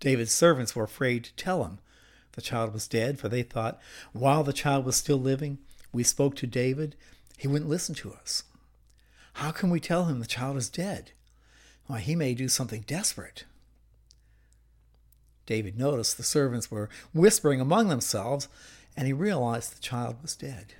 David's 0.00 0.32
servants 0.32 0.74
were 0.74 0.82
afraid 0.82 1.22
to 1.22 1.36
tell 1.36 1.62
him 1.62 1.78
the 2.32 2.42
child 2.42 2.74
was 2.74 2.88
dead, 2.88 3.20
for 3.20 3.28
they 3.28 3.44
thought, 3.44 3.80
while 4.12 4.42
the 4.42 4.52
child 4.52 4.84
was 4.84 4.96
still 4.96 5.20
living, 5.20 5.58
we 5.92 6.02
spoke 6.02 6.34
to 6.34 6.48
David, 6.48 6.96
he 7.38 7.46
wouldn't 7.46 7.70
listen 7.70 7.94
to 7.94 8.12
us. 8.12 8.42
How 9.34 9.50
can 9.50 9.70
we 9.70 9.80
tell 9.80 10.04
him 10.04 10.20
the 10.20 10.26
child 10.26 10.56
is 10.56 10.68
dead? 10.68 11.12
Why, 11.86 12.00
he 12.00 12.14
may 12.14 12.34
do 12.34 12.48
something 12.48 12.84
desperate. 12.86 13.44
David 15.46 15.78
noticed 15.78 16.16
the 16.16 16.22
servants 16.22 16.70
were 16.70 16.88
whispering 17.12 17.60
among 17.60 17.88
themselves, 17.88 18.48
and 18.96 19.06
he 19.06 19.12
realized 19.12 19.76
the 19.76 19.82
child 19.82 20.16
was 20.22 20.36
dead. 20.36 20.74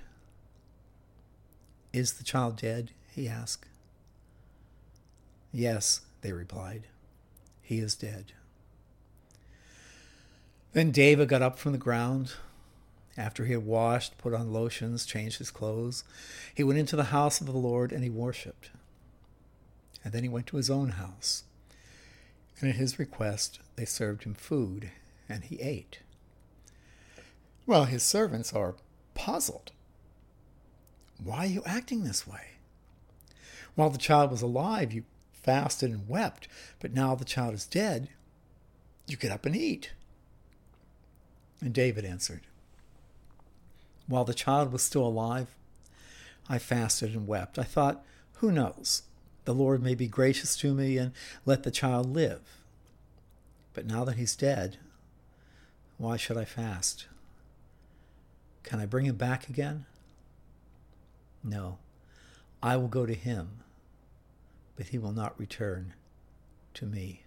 Is 1.91 2.13
the 2.13 2.23
child 2.23 2.57
dead? 2.57 2.91
he 3.11 3.27
asked. 3.27 3.67
Yes, 5.51 6.01
they 6.21 6.31
replied. 6.31 6.87
He 7.61 7.79
is 7.79 7.95
dead. 7.95 8.33
Then 10.73 10.89
David 10.89 11.29
got 11.29 11.43
up 11.43 11.59
from 11.59 11.71
the 11.71 11.77
ground. 11.77 12.33
After 13.17 13.45
he 13.45 13.53
had 13.53 13.65
washed, 13.65 14.17
put 14.17 14.33
on 14.33 14.51
lotions, 14.51 15.05
changed 15.05 15.37
his 15.37 15.51
clothes, 15.51 16.03
he 16.53 16.63
went 16.63 16.79
into 16.79 16.95
the 16.95 17.05
house 17.05 17.39
of 17.39 17.47
the 17.47 17.53
Lord 17.53 17.91
and 17.91 18.03
he 18.03 18.09
worshipped. 18.09 18.71
And 20.03 20.13
then 20.13 20.23
he 20.23 20.29
went 20.29 20.47
to 20.47 20.57
his 20.57 20.69
own 20.69 20.89
house. 20.89 21.43
And 22.59 22.69
at 22.69 22.75
his 22.75 22.99
request, 22.99 23.59
they 23.75 23.85
served 23.85 24.23
him 24.23 24.33
food, 24.33 24.91
and 25.29 25.43
he 25.43 25.59
ate. 25.59 25.99
Well, 27.65 27.85
his 27.85 28.03
servants 28.03 28.53
are 28.53 28.75
puzzled. 29.13 29.71
Why 31.23 31.39
are 31.39 31.45
you 31.45 31.63
acting 31.65 32.03
this 32.03 32.27
way? 32.27 32.51
While 33.75 33.89
the 33.89 33.97
child 33.97 34.31
was 34.31 34.41
alive, 34.41 34.91
you 34.91 35.03
fasted 35.33 35.91
and 35.91 36.07
wept, 36.07 36.47
but 36.79 36.93
now 36.93 37.15
the 37.15 37.25
child 37.25 37.53
is 37.53 37.65
dead, 37.65 38.09
you 39.07 39.17
get 39.17 39.31
up 39.31 39.45
and 39.45 39.55
eat. 39.55 39.91
And 41.61 41.73
David 41.73 42.05
answered, 42.05 42.41
While 44.07 44.25
the 44.25 44.33
child 44.33 44.71
was 44.71 44.83
still 44.83 45.05
alive, 45.05 45.47
I 46.49 46.59
fasted 46.59 47.13
and 47.13 47.27
wept. 47.27 47.57
I 47.57 47.63
thought, 47.63 48.03
Who 48.35 48.51
knows? 48.51 49.03
The 49.45 49.53
Lord 49.53 49.83
may 49.83 49.95
be 49.95 50.07
gracious 50.07 50.55
to 50.57 50.73
me 50.73 50.97
and 50.97 51.11
let 51.45 51.63
the 51.63 51.71
child 51.71 52.13
live. 52.13 52.41
But 53.73 53.85
now 53.85 54.03
that 54.05 54.15
he's 54.15 54.35
dead, 54.35 54.77
why 55.97 56.17
should 56.17 56.37
I 56.37 56.45
fast? 56.45 57.07
Can 58.63 58.79
I 58.79 58.85
bring 58.85 59.05
him 59.05 59.15
back 59.15 59.49
again? 59.49 59.85
No, 61.43 61.79
I 62.61 62.77
will 62.77 62.87
go 62.87 63.05
to 63.05 63.13
him, 63.13 63.59
but 64.77 64.87
he 64.87 64.97
will 64.97 65.11
not 65.11 65.37
return 65.37 65.93
to 66.75 66.85
me. 66.85 67.23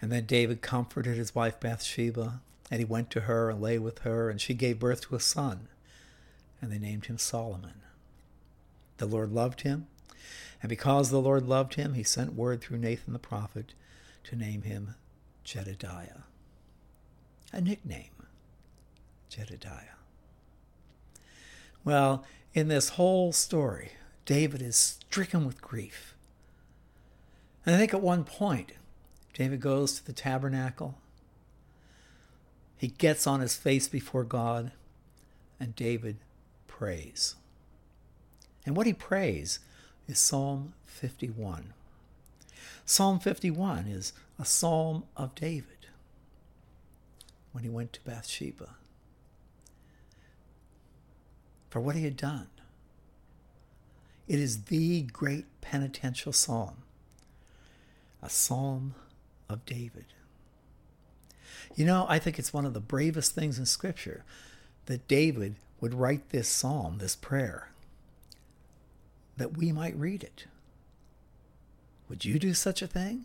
And 0.00 0.10
then 0.10 0.26
David 0.26 0.62
comforted 0.62 1.16
his 1.16 1.34
wife 1.34 1.58
Bathsheba, 1.58 2.40
and 2.72 2.78
he 2.78 2.86
went 2.86 3.10
to 3.10 3.20
her 3.20 3.50
and 3.50 3.60
lay 3.60 3.78
with 3.78 3.98
her, 3.98 4.30
and 4.30 4.40
she 4.40 4.54
gave 4.54 4.78
birth 4.78 5.02
to 5.02 5.14
a 5.14 5.20
son, 5.20 5.68
and 6.62 6.72
they 6.72 6.78
named 6.78 7.04
him 7.04 7.18
Solomon. 7.18 7.82
The 8.96 9.04
Lord 9.04 9.30
loved 9.30 9.60
him, 9.60 9.88
and 10.62 10.70
because 10.70 11.10
the 11.10 11.20
Lord 11.20 11.46
loved 11.46 11.74
him, 11.74 11.92
he 11.92 12.02
sent 12.02 12.32
word 12.32 12.62
through 12.62 12.78
Nathan 12.78 13.12
the 13.12 13.18
prophet 13.18 13.74
to 14.24 14.36
name 14.36 14.62
him 14.62 14.94
Jedediah. 15.44 16.22
A 17.52 17.60
nickname, 17.60 18.26
Jedediah. 19.28 19.98
Well, 21.84 22.24
in 22.54 22.68
this 22.68 22.90
whole 22.90 23.34
story, 23.34 23.92
David 24.24 24.62
is 24.62 24.76
stricken 24.76 25.44
with 25.44 25.60
grief. 25.60 26.14
And 27.66 27.74
I 27.74 27.78
think 27.78 27.92
at 27.92 28.00
one 28.00 28.24
point, 28.24 28.72
David 29.34 29.60
goes 29.60 29.92
to 29.96 30.06
the 30.06 30.14
tabernacle. 30.14 31.01
He 32.82 32.88
gets 32.88 33.28
on 33.28 33.38
his 33.38 33.54
face 33.54 33.86
before 33.86 34.24
God, 34.24 34.72
and 35.60 35.76
David 35.76 36.16
prays. 36.66 37.36
And 38.66 38.76
what 38.76 38.88
he 38.88 38.92
prays 38.92 39.60
is 40.08 40.18
Psalm 40.18 40.72
51. 40.86 41.74
Psalm 42.84 43.20
51 43.20 43.86
is 43.86 44.12
a 44.36 44.44
psalm 44.44 45.04
of 45.16 45.32
David 45.36 45.86
when 47.52 47.62
he 47.62 47.70
went 47.70 47.92
to 47.92 48.00
Bathsheba 48.00 48.70
for 51.70 51.78
what 51.78 51.94
he 51.94 52.02
had 52.02 52.16
done. 52.16 52.48
It 54.26 54.40
is 54.40 54.64
the 54.64 55.02
great 55.02 55.44
penitential 55.60 56.32
psalm, 56.32 56.78
a 58.20 58.28
psalm 58.28 58.96
of 59.48 59.64
David. 59.64 60.06
You 61.74 61.86
know, 61.86 62.06
I 62.08 62.18
think 62.18 62.38
it's 62.38 62.52
one 62.52 62.66
of 62.66 62.74
the 62.74 62.80
bravest 62.80 63.34
things 63.34 63.58
in 63.58 63.66
Scripture 63.66 64.24
that 64.86 65.08
David 65.08 65.56
would 65.80 65.94
write 65.94 66.30
this 66.30 66.48
psalm, 66.48 66.98
this 66.98 67.16
prayer, 67.16 67.70
that 69.36 69.56
we 69.56 69.72
might 69.72 69.96
read 69.96 70.22
it. 70.22 70.46
Would 72.08 72.24
you 72.24 72.38
do 72.38 72.54
such 72.54 72.82
a 72.82 72.86
thing? 72.86 73.24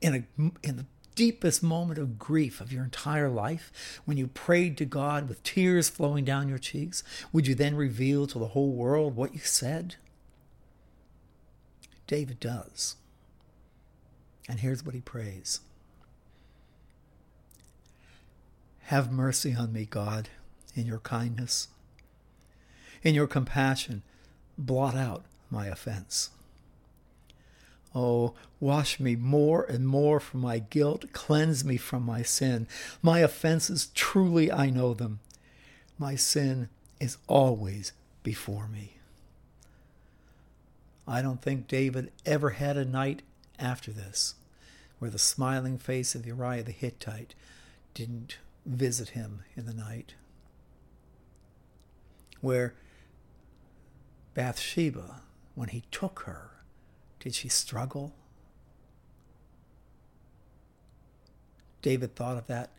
In, 0.00 0.14
a, 0.14 0.42
in 0.66 0.76
the 0.76 0.86
deepest 1.14 1.62
moment 1.62 1.98
of 1.98 2.18
grief 2.18 2.60
of 2.60 2.72
your 2.72 2.84
entire 2.84 3.28
life, 3.28 4.00
when 4.04 4.16
you 4.16 4.26
prayed 4.26 4.76
to 4.78 4.84
God 4.84 5.28
with 5.28 5.42
tears 5.42 5.88
flowing 5.88 6.24
down 6.24 6.48
your 6.48 6.58
cheeks, 6.58 7.02
would 7.32 7.46
you 7.46 7.54
then 7.54 7.76
reveal 7.76 8.26
to 8.26 8.38
the 8.38 8.48
whole 8.48 8.72
world 8.72 9.16
what 9.16 9.34
you 9.34 9.40
said? 9.40 9.96
David 12.06 12.40
does. 12.40 12.96
And 14.48 14.60
here's 14.60 14.84
what 14.84 14.94
he 14.94 15.00
prays 15.00 15.60
Have 18.84 19.12
mercy 19.12 19.54
on 19.54 19.72
me, 19.72 19.86
God, 19.88 20.28
in 20.74 20.86
your 20.86 20.98
kindness. 20.98 21.68
In 23.02 23.14
your 23.14 23.26
compassion, 23.26 24.02
blot 24.58 24.94
out 24.94 25.24
my 25.50 25.66
offense. 25.66 26.30
Oh, 27.94 28.34
wash 28.58 28.98
me 28.98 29.16
more 29.16 29.64
and 29.64 29.86
more 29.86 30.18
from 30.18 30.40
my 30.40 30.58
guilt, 30.58 31.12
cleanse 31.12 31.64
me 31.64 31.76
from 31.76 32.04
my 32.04 32.22
sin. 32.22 32.66
My 33.02 33.18
offenses, 33.18 33.90
truly 33.94 34.50
I 34.50 34.70
know 34.70 34.94
them. 34.94 35.20
My 35.98 36.16
sin 36.16 36.68
is 37.00 37.18
always 37.26 37.92
before 38.22 38.66
me. 38.66 38.96
I 41.06 41.20
don't 41.20 41.42
think 41.42 41.68
David 41.68 42.10
ever 42.24 42.50
had 42.50 42.76
a 42.76 42.84
night 42.84 43.22
after 43.58 43.90
this 43.90 44.36
where 44.98 45.10
the 45.10 45.18
smiling 45.18 45.78
face 45.78 46.14
of 46.14 46.26
Uriah 46.26 46.62
the 46.62 46.72
Hittite 46.72 47.34
didn't 47.92 48.38
visit 48.64 49.10
him 49.10 49.44
in 49.56 49.66
the 49.66 49.74
night. 49.74 50.14
Where 52.40 52.74
Bathsheba, 54.34 55.22
when 55.54 55.68
he 55.68 55.84
took 55.90 56.20
her, 56.20 56.50
did 57.20 57.34
she 57.34 57.48
struggle? 57.48 58.14
David 61.82 62.14
thought 62.14 62.38
of 62.38 62.46
that 62.46 62.70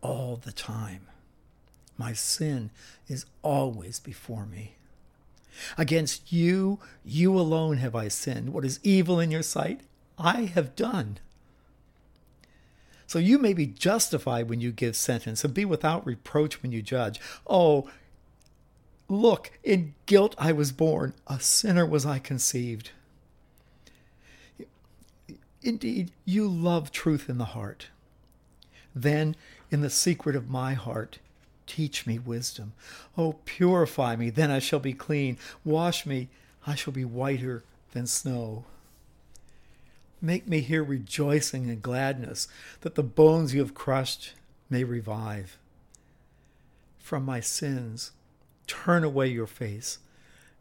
all 0.00 0.36
the 0.36 0.52
time. 0.52 1.06
My 1.98 2.12
sin 2.12 2.70
is 3.08 3.26
always 3.42 3.98
before 3.98 4.46
me. 4.46 4.76
Against 5.78 6.32
you, 6.32 6.78
you 7.04 7.38
alone 7.38 7.78
have 7.78 7.94
I 7.94 8.08
sinned. 8.08 8.52
What 8.52 8.64
is 8.64 8.80
evil 8.82 9.18
in 9.18 9.30
your 9.30 9.42
sight, 9.42 9.80
I 10.18 10.42
have 10.42 10.76
done. 10.76 11.18
So 13.06 13.18
you 13.18 13.38
may 13.38 13.52
be 13.52 13.66
justified 13.66 14.48
when 14.48 14.60
you 14.60 14.72
give 14.72 14.96
sentence 14.96 15.44
and 15.44 15.54
be 15.54 15.64
without 15.64 16.04
reproach 16.04 16.62
when 16.62 16.72
you 16.72 16.82
judge. 16.82 17.20
Oh, 17.46 17.88
look, 19.08 19.52
in 19.62 19.94
guilt 20.06 20.34
I 20.38 20.52
was 20.52 20.72
born, 20.72 21.14
a 21.26 21.38
sinner 21.38 21.86
was 21.86 22.04
I 22.04 22.18
conceived. 22.18 22.90
Indeed, 25.62 26.10
you 26.24 26.48
love 26.48 26.92
truth 26.92 27.28
in 27.28 27.38
the 27.38 27.44
heart. 27.46 27.88
Then, 28.94 29.36
in 29.70 29.80
the 29.80 29.90
secret 29.90 30.36
of 30.36 30.48
my 30.48 30.74
heart, 30.74 31.18
teach 31.66 32.06
me 32.06 32.18
wisdom. 32.18 32.72
Oh, 33.18 33.36
purify 33.44 34.16
me, 34.16 34.30
then 34.30 34.50
I 34.50 34.58
shall 34.58 34.78
be 34.78 34.92
clean. 34.92 35.38
Wash 35.64 36.06
me, 36.06 36.28
I 36.66 36.74
shall 36.74 36.92
be 36.92 37.04
whiter 37.04 37.62
than 37.92 38.06
snow. 38.06 38.64
Make 40.26 40.48
me 40.48 40.58
hear 40.58 40.82
rejoicing 40.82 41.70
and 41.70 41.80
gladness, 41.80 42.48
that 42.80 42.96
the 42.96 43.04
bones 43.04 43.54
you 43.54 43.60
have 43.60 43.74
crushed 43.74 44.32
may 44.68 44.82
revive. 44.82 45.56
From 46.98 47.24
my 47.24 47.38
sins, 47.38 48.10
turn 48.66 49.04
away 49.04 49.28
your 49.28 49.46
face 49.46 50.00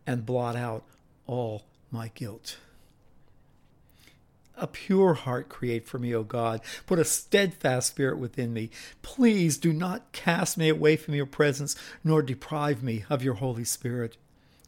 and 0.05 0.23
blot 0.23 0.55
out 0.55 0.83
all 1.25 1.63
my 1.89 2.11
guilt. 2.13 2.57
A 4.55 4.67
pure 4.67 5.15
heart 5.15 5.49
create 5.49 5.87
for 5.87 5.97
me, 5.97 6.13
O 6.13 6.21
God. 6.21 6.61
Put 6.85 6.99
a 6.99 7.03
steadfast 7.03 7.87
spirit 7.87 8.19
within 8.19 8.53
me. 8.53 8.69
Please 9.01 9.57
do 9.57 9.73
not 9.73 10.11
cast 10.11 10.59
me 10.59 10.69
away 10.69 10.95
from 10.95 11.15
your 11.15 11.25
presence, 11.25 11.75
nor 12.03 12.21
deprive 12.21 12.83
me 12.83 13.03
of 13.09 13.23
your 13.23 13.33
Holy 13.33 13.65
Spirit. 13.65 14.15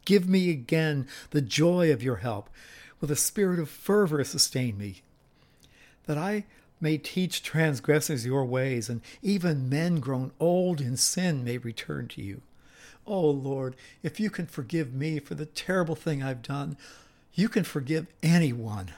Give 0.04 0.28
me 0.28 0.50
again 0.50 1.06
the 1.30 1.40
joy 1.40 1.92
of 1.92 2.02
your 2.02 2.16
help. 2.16 2.50
With 3.00 3.10
a 3.10 3.16
spirit 3.16 3.58
of 3.58 3.68
fervor, 3.68 4.22
sustain 4.24 4.76
me, 4.76 5.02
that 6.06 6.18
I 6.18 6.44
may 6.80 6.98
teach 6.98 7.42
transgressors 7.42 8.26
your 8.26 8.44
ways, 8.44 8.88
and 8.88 9.00
even 9.22 9.68
men 9.68 10.00
grown 10.00 10.32
old 10.40 10.80
in 10.80 10.96
sin 10.96 11.44
may 11.44 11.58
return 11.58 12.08
to 12.08 12.22
you. 12.22 12.42
Oh 13.06 13.30
Lord, 13.30 13.74
if 14.02 14.20
you 14.20 14.30
can 14.30 14.46
forgive 14.46 14.92
me 14.92 15.18
for 15.18 15.34
the 15.34 15.46
terrible 15.46 15.94
thing 15.94 16.22
I've 16.22 16.42
done, 16.42 16.76
you 17.34 17.48
can 17.48 17.64
forgive 17.64 18.06
anyone. 18.22 18.90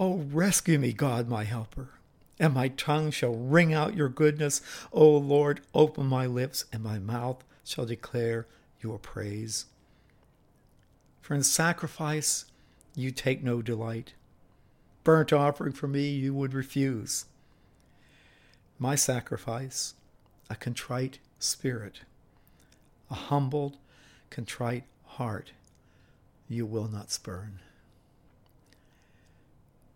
Oh, 0.00 0.16
rescue 0.16 0.78
me, 0.78 0.92
God, 0.92 1.28
my 1.28 1.44
helper, 1.44 1.88
and 2.38 2.54
my 2.54 2.68
tongue 2.68 3.10
shall 3.10 3.34
ring 3.34 3.72
out 3.72 3.96
your 3.96 4.08
goodness. 4.08 4.60
O 4.92 5.08
Lord, 5.08 5.60
open 5.74 6.06
my 6.06 6.26
lips, 6.26 6.64
and 6.72 6.82
my 6.82 6.98
mouth 6.98 7.42
shall 7.64 7.86
declare 7.86 8.46
your 8.80 8.98
praise. 8.98 9.66
For 11.28 11.34
in 11.34 11.42
sacrifice 11.42 12.46
you 12.94 13.10
take 13.10 13.44
no 13.44 13.60
delight. 13.60 14.14
Burnt 15.04 15.30
offering 15.30 15.74
for 15.74 15.86
me 15.86 16.08
you 16.08 16.32
would 16.32 16.54
refuse. 16.54 17.26
My 18.78 18.94
sacrifice, 18.94 19.92
a 20.48 20.54
contrite 20.54 21.18
spirit, 21.38 22.00
a 23.10 23.14
humbled, 23.14 23.76
contrite 24.30 24.84
heart, 25.04 25.52
you 26.48 26.64
will 26.64 26.88
not 26.88 27.10
spurn 27.10 27.58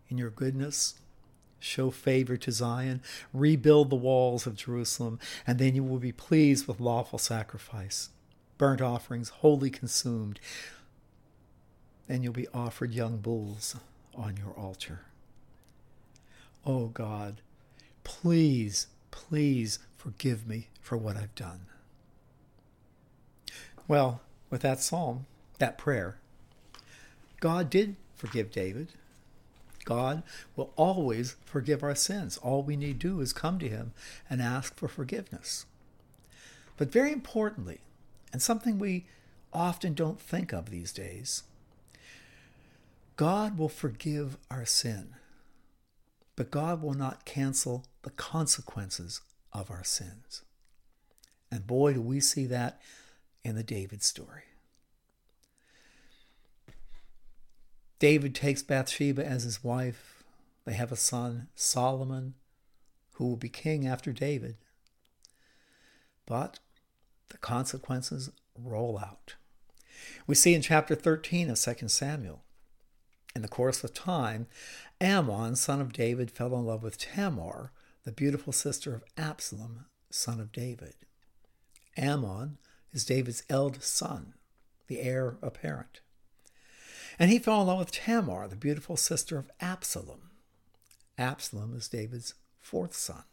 in 0.09 0.19
your 0.19 0.29
goodness. 0.29 0.99
Show 1.57 1.89
favor 1.89 2.37
to 2.37 2.51
Zion, 2.51 3.01
rebuild 3.33 3.89
the 3.89 3.95
walls 3.95 4.45
of 4.45 4.55
Jerusalem, 4.55 5.17
and 5.47 5.57
then 5.57 5.73
you 5.73 5.83
will 5.83 5.97
be 5.97 6.11
pleased 6.11 6.67
with 6.67 6.79
lawful 6.79 7.17
sacrifice, 7.17 8.09
burnt 8.59 8.81
offerings 8.81 9.29
wholly 9.29 9.71
consumed. 9.71 10.39
Then 12.07 12.23
you'll 12.23 12.33
be 12.33 12.47
offered 12.53 12.93
young 12.93 13.17
bulls 13.17 13.75
on 14.15 14.37
your 14.37 14.53
altar. 14.53 15.01
Oh 16.65 16.87
God, 16.87 17.41
please, 18.03 18.87
please 19.11 19.79
forgive 19.97 20.47
me 20.47 20.67
for 20.81 20.97
what 20.97 21.17
I've 21.17 21.35
done. 21.35 21.61
Well, 23.87 24.21
with 24.49 24.61
that 24.61 24.81
psalm, 24.81 25.25
that 25.59 25.77
prayer, 25.77 26.17
God 27.39 27.69
did 27.69 27.95
forgive 28.15 28.51
David. 28.51 28.89
God 29.83 30.23
will 30.55 30.71
always 30.77 31.35
forgive 31.43 31.83
our 31.83 31.95
sins. 31.95 32.37
All 32.37 32.63
we 32.63 32.77
need 32.77 32.99
do 32.99 33.19
is 33.19 33.33
come 33.33 33.59
to 33.59 33.67
Him 33.67 33.91
and 34.29 34.41
ask 34.41 34.75
for 34.75 34.87
forgiveness. 34.87 35.65
But 36.77 36.91
very 36.91 37.11
importantly, 37.11 37.81
and 38.31 38.41
something 38.41 38.79
we 38.79 39.05
often 39.51 39.93
don't 39.93 40.19
think 40.19 40.53
of 40.53 40.69
these 40.69 40.93
days, 40.93 41.43
God 43.15 43.57
will 43.57 43.69
forgive 43.69 44.37
our 44.49 44.65
sin, 44.65 45.15
but 46.35 46.51
God 46.51 46.81
will 46.81 46.93
not 46.93 47.25
cancel 47.25 47.85
the 48.01 48.09
consequences 48.09 49.21
of 49.51 49.69
our 49.69 49.83
sins. 49.83 50.43
And 51.51 51.67
boy, 51.67 51.93
do 51.93 52.01
we 52.01 52.19
see 52.19 52.45
that 52.47 52.81
in 53.43 53.55
the 53.55 53.63
David 53.63 54.01
story. 54.03 54.43
David 57.99 58.33
takes 58.35 58.63
Bathsheba 58.63 59.25
as 59.25 59.43
his 59.43 59.63
wife. 59.63 60.23
They 60.65 60.73
have 60.73 60.91
a 60.91 60.97
son, 60.97 61.47
Solomon, 61.55 62.33
who 63.13 63.27
will 63.27 63.37
be 63.37 63.49
king 63.49 63.85
after 63.85 64.11
David. 64.11 64.55
But 66.25 66.59
the 67.29 67.37
consequences 67.37 68.31
roll 68.57 68.97
out. 68.97 69.35
We 70.25 70.35
see 70.35 70.53
in 70.53 70.61
chapter 70.61 70.95
13 70.95 71.49
of 71.49 71.59
2 71.59 71.87
Samuel. 71.87 72.43
In 73.35 73.41
the 73.41 73.47
course 73.47 73.83
of 73.83 73.93
time, 73.93 74.47
Amnon, 75.01 75.55
son 75.55 75.81
of 75.81 75.91
David, 75.91 76.29
fell 76.29 76.53
in 76.55 76.65
love 76.65 76.83
with 76.83 76.97
Tamar, 76.97 77.71
the 78.03 78.11
beautiful 78.11 78.53
sister 78.53 78.93
of 78.93 79.03
Absalom, 79.17 79.85
son 80.09 80.39
of 80.39 80.51
David. 80.51 80.95
Amnon 81.97 82.57
is 82.91 83.05
David's 83.05 83.43
eldest 83.49 83.95
son, 83.95 84.33
the 84.87 85.01
heir 85.01 85.37
apparent. 85.41 86.01
And 87.17 87.31
he 87.31 87.39
fell 87.39 87.61
in 87.61 87.67
love 87.67 87.79
with 87.79 87.91
Tamar, 87.91 88.47
the 88.47 88.55
beautiful 88.55 88.97
sister 88.97 89.37
of 89.37 89.49
Absalom. 89.59 90.31
Absalom 91.17 91.75
is 91.75 91.87
David's 91.87 92.33
fourth 92.61 92.95
son. 92.95 93.23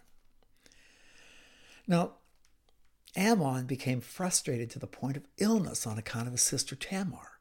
Now, 1.86 2.12
Ammon 3.16 3.66
became 3.66 4.00
frustrated 4.00 4.70
to 4.70 4.78
the 4.78 4.86
point 4.86 5.16
of 5.16 5.26
illness 5.38 5.86
on 5.86 5.98
account 5.98 6.26
of 6.26 6.32
his 6.32 6.42
sister 6.42 6.76
Tamar. 6.76 7.40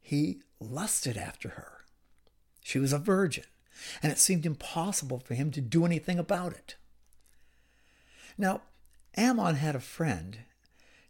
He 0.00 0.40
lusted 0.60 1.16
after 1.16 1.50
her. 1.50 1.71
She 2.62 2.78
was 2.78 2.92
a 2.92 2.98
virgin, 2.98 3.44
and 4.02 4.12
it 4.12 4.18
seemed 4.18 4.46
impossible 4.46 5.18
for 5.18 5.34
him 5.34 5.50
to 5.52 5.60
do 5.60 5.84
anything 5.84 6.18
about 6.18 6.52
it. 6.52 6.76
Now, 8.38 8.62
Ammon 9.16 9.56
had 9.56 9.74
a 9.74 9.80
friend 9.80 10.38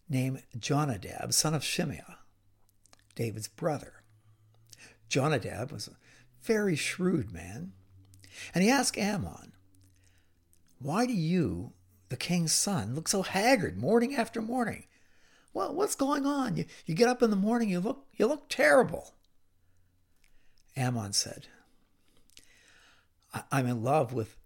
named 0.09 0.43
Jonadab, 0.59 1.33
son 1.33 1.55
of 1.55 1.62
Shimeah, 1.62 2.17
David's 3.15 3.49
brother. 3.49 4.03
Jonadab 5.09 5.71
was 5.71 5.88
a 5.88 5.97
very 6.43 6.75
shrewd 6.75 7.33
man, 7.33 7.73
and 8.55 8.65
he 8.65 8.71
asked 8.71 8.99
Ammon, 8.99 9.53
Why 10.79 11.07
do 11.07 11.12
you, 11.12 11.73
the 12.09 12.17
king's 12.17 12.53
son, 12.53 12.95
look 12.95 13.09
so 13.09 13.23
haggard 13.23 13.77
morning 13.77 14.17
after 14.17 14.43
morning? 14.43 14.85
Well, 15.55 15.75
what's 15.75 15.95
going 15.95 16.25
on? 16.25 16.57
You, 16.57 16.65
you 16.87 16.95
get 16.95 17.09
up 17.09 17.23
in 17.23 17.31
the 17.31 17.37
morning, 17.37 17.69
you 17.69 17.79
look, 17.79 18.07
you 18.17 18.27
look 18.27 18.49
terrible. 18.49 19.15
Ammon 20.77 21.13
said, 21.13 21.49
I'm 23.51 23.67
in 23.67 23.83
love 23.83 24.13
with 24.13 24.37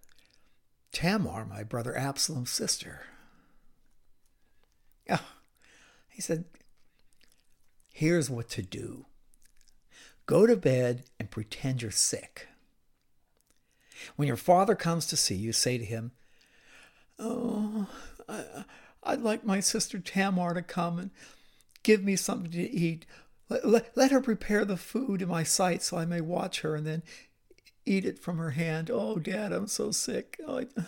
Tamar, 0.93 1.45
my 1.45 1.62
brother 1.62 1.97
Absalom's 1.97 2.51
sister. 2.51 3.03
Oh, 5.11 5.27
he 6.09 6.21
said, 6.21 6.45
Here's 7.93 8.29
what 8.29 8.49
to 8.51 8.62
do 8.62 9.07
go 10.27 10.47
to 10.47 10.57
bed 10.57 11.05
and 11.19 11.31
pretend 11.31 11.83
you're 11.83 11.91
sick. 11.91 12.49
When 14.17 14.29
your 14.29 14.37
father 14.37 14.75
comes 14.75 15.07
to 15.07 15.17
see 15.17 15.35
you, 15.35 15.53
say 15.53 15.79
to 15.79 15.85
him, 15.85 16.12
Oh, 17.19 17.89
I, 18.29 18.65
would 19.11 19.23
like 19.23 19.45
my 19.45 19.61
sister 19.61 19.99
Tamar 19.99 20.55
to 20.55 20.62
come 20.62 20.99
and 20.99 21.11
give 21.83 22.03
me 22.03 22.17
something 22.17 22.51
to 22.51 22.71
eat. 22.71 23.07
Let, 23.48 23.66
let, 23.66 23.96
let 23.96 24.11
her 24.11 24.20
prepare 24.20 24.64
the 24.64 24.76
food 24.76 25.22
in 25.22 25.28
my 25.28 25.42
sight 25.42 25.82
so 25.82 25.96
I 25.96 26.04
may 26.04 26.20
watch 26.20 26.61
her 26.61 26.74
and 26.74 26.87
then 26.87 27.02
eat 27.85 28.04
it 28.04 28.18
from 28.18 28.38
her 28.38 28.50
hand. 28.50 28.90
Oh, 28.90 29.18
Dad, 29.18 29.52
I'm 29.52 29.68
so 29.68 29.90
sick. 29.90 30.40
Oh, 30.46 30.59
I... 30.59 30.66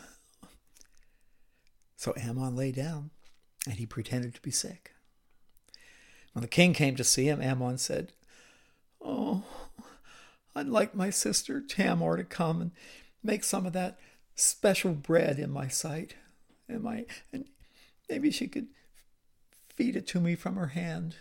So 1.97 2.15
Ammon 2.17 2.55
lay 2.55 2.71
down 2.71 3.11
and 3.67 3.75
he 3.75 3.85
pretended 3.85 4.33
to 4.37 4.41
be 4.41 4.53
sick. 4.53 4.93
When 6.33 6.43
the 6.43 6.49
king 6.49 6.73
came 6.73 6.95
to 6.95 7.03
see 7.03 7.25
him, 7.25 7.43
Ammon 7.43 7.77
said, 7.79 8.13
Oh, 9.01 9.43
I'd 10.55 10.69
like 10.69 10.95
my 10.95 11.11
sister 11.11 11.61
Tamar 11.61 12.17
to 12.17 12.23
come 12.23 12.61
and 12.61 12.71
make 13.25 13.43
some 13.43 13.67
of 13.67 13.73
that 13.73 13.99
special 14.37 14.93
bread 14.93 15.41
in 15.41 15.51
my 15.51 15.67
sight. 15.67 16.15
And, 16.69 16.83
my, 16.83 17.05
and 17.33 17.47
maybe 18.09 18.31
she 18.31 18.47
could 18.47 18.69
feed 19.69 19.97
it 19.97 20.07
to 20.09 20.21
me 20.21 20.37
from 20.37 20.55
her 20.55 20.69
hand. 20.69 21.17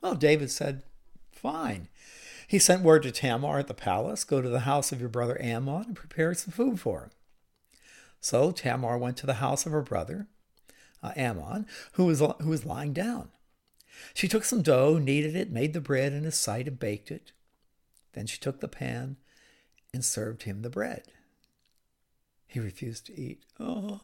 Well, 0.00 0.14
David 0.14 0.50
said, 0.50 0.82
Fine. 1.32 1.88
He 2.46 2.58
sent 2.58 2.82
word 2.82 3.02
to 3.02 3.12
Tamar 3.12 3.58
at 3.58 3.66
the 3.66 3.74
palace 3.74 4.24
Go 4.24 4.40
to 4.40 4.48
the 4.48 4.60
house 4.60 4.90
of 4.90 5.00
your 5.00 5.08
brother 5.08 5.40
Ammon 5.40 5.84
and 5.88 5.96
prepare 5.96 6.34
some 6.34 6.52
food 6.52 6.80
for 6.80 7.02
him. 7.02 7.10
So 8.20 8.50
Tamar 8.50 8.98
went 8.98 9.16
to 9.18 9.26
the 9.26 9.34
house 9.34 9.66
of 9.66 9.72
her 9.72 9.82
brother 9.82 10.26
uh, 11.02 11.12
Ammon, 11.14 11.66
who 11.92 12.06
was, 12.06 12.20
who 12.20 12.48
was 12.48 12.64
lying 12.64 12.92
down. 12.92 13.28
She 14.14 14.28
took 14.28 14.44
some 14.44 14.62
dough, 14.62 14.98
kneaded 14.98 15.36
it, 15.36 15.50
made 15.50 15.72
the 15.72 15.80
bread 15.80 16.12
in 16.12 16.24
his 16.24 16.36
sight, 16.36 16.68
and 16.68 16.78
baked 16.78 17.10
it. 17.10 17.32
Then 18.12 18.26
she 18.26 18.38
took 18.38 18.60
the 18.60 18.68
pan 18.68 19.16
and 19.92 20.04
served 20.04 20.44
him 20.44 20.62
the 20.62 20.70
bread. 20.70 21.04
He 22.46 22.60
refused 22.60 23.06
to 23.06 23.18
eat. 23.18 23.42
Oh, 23.60 24.00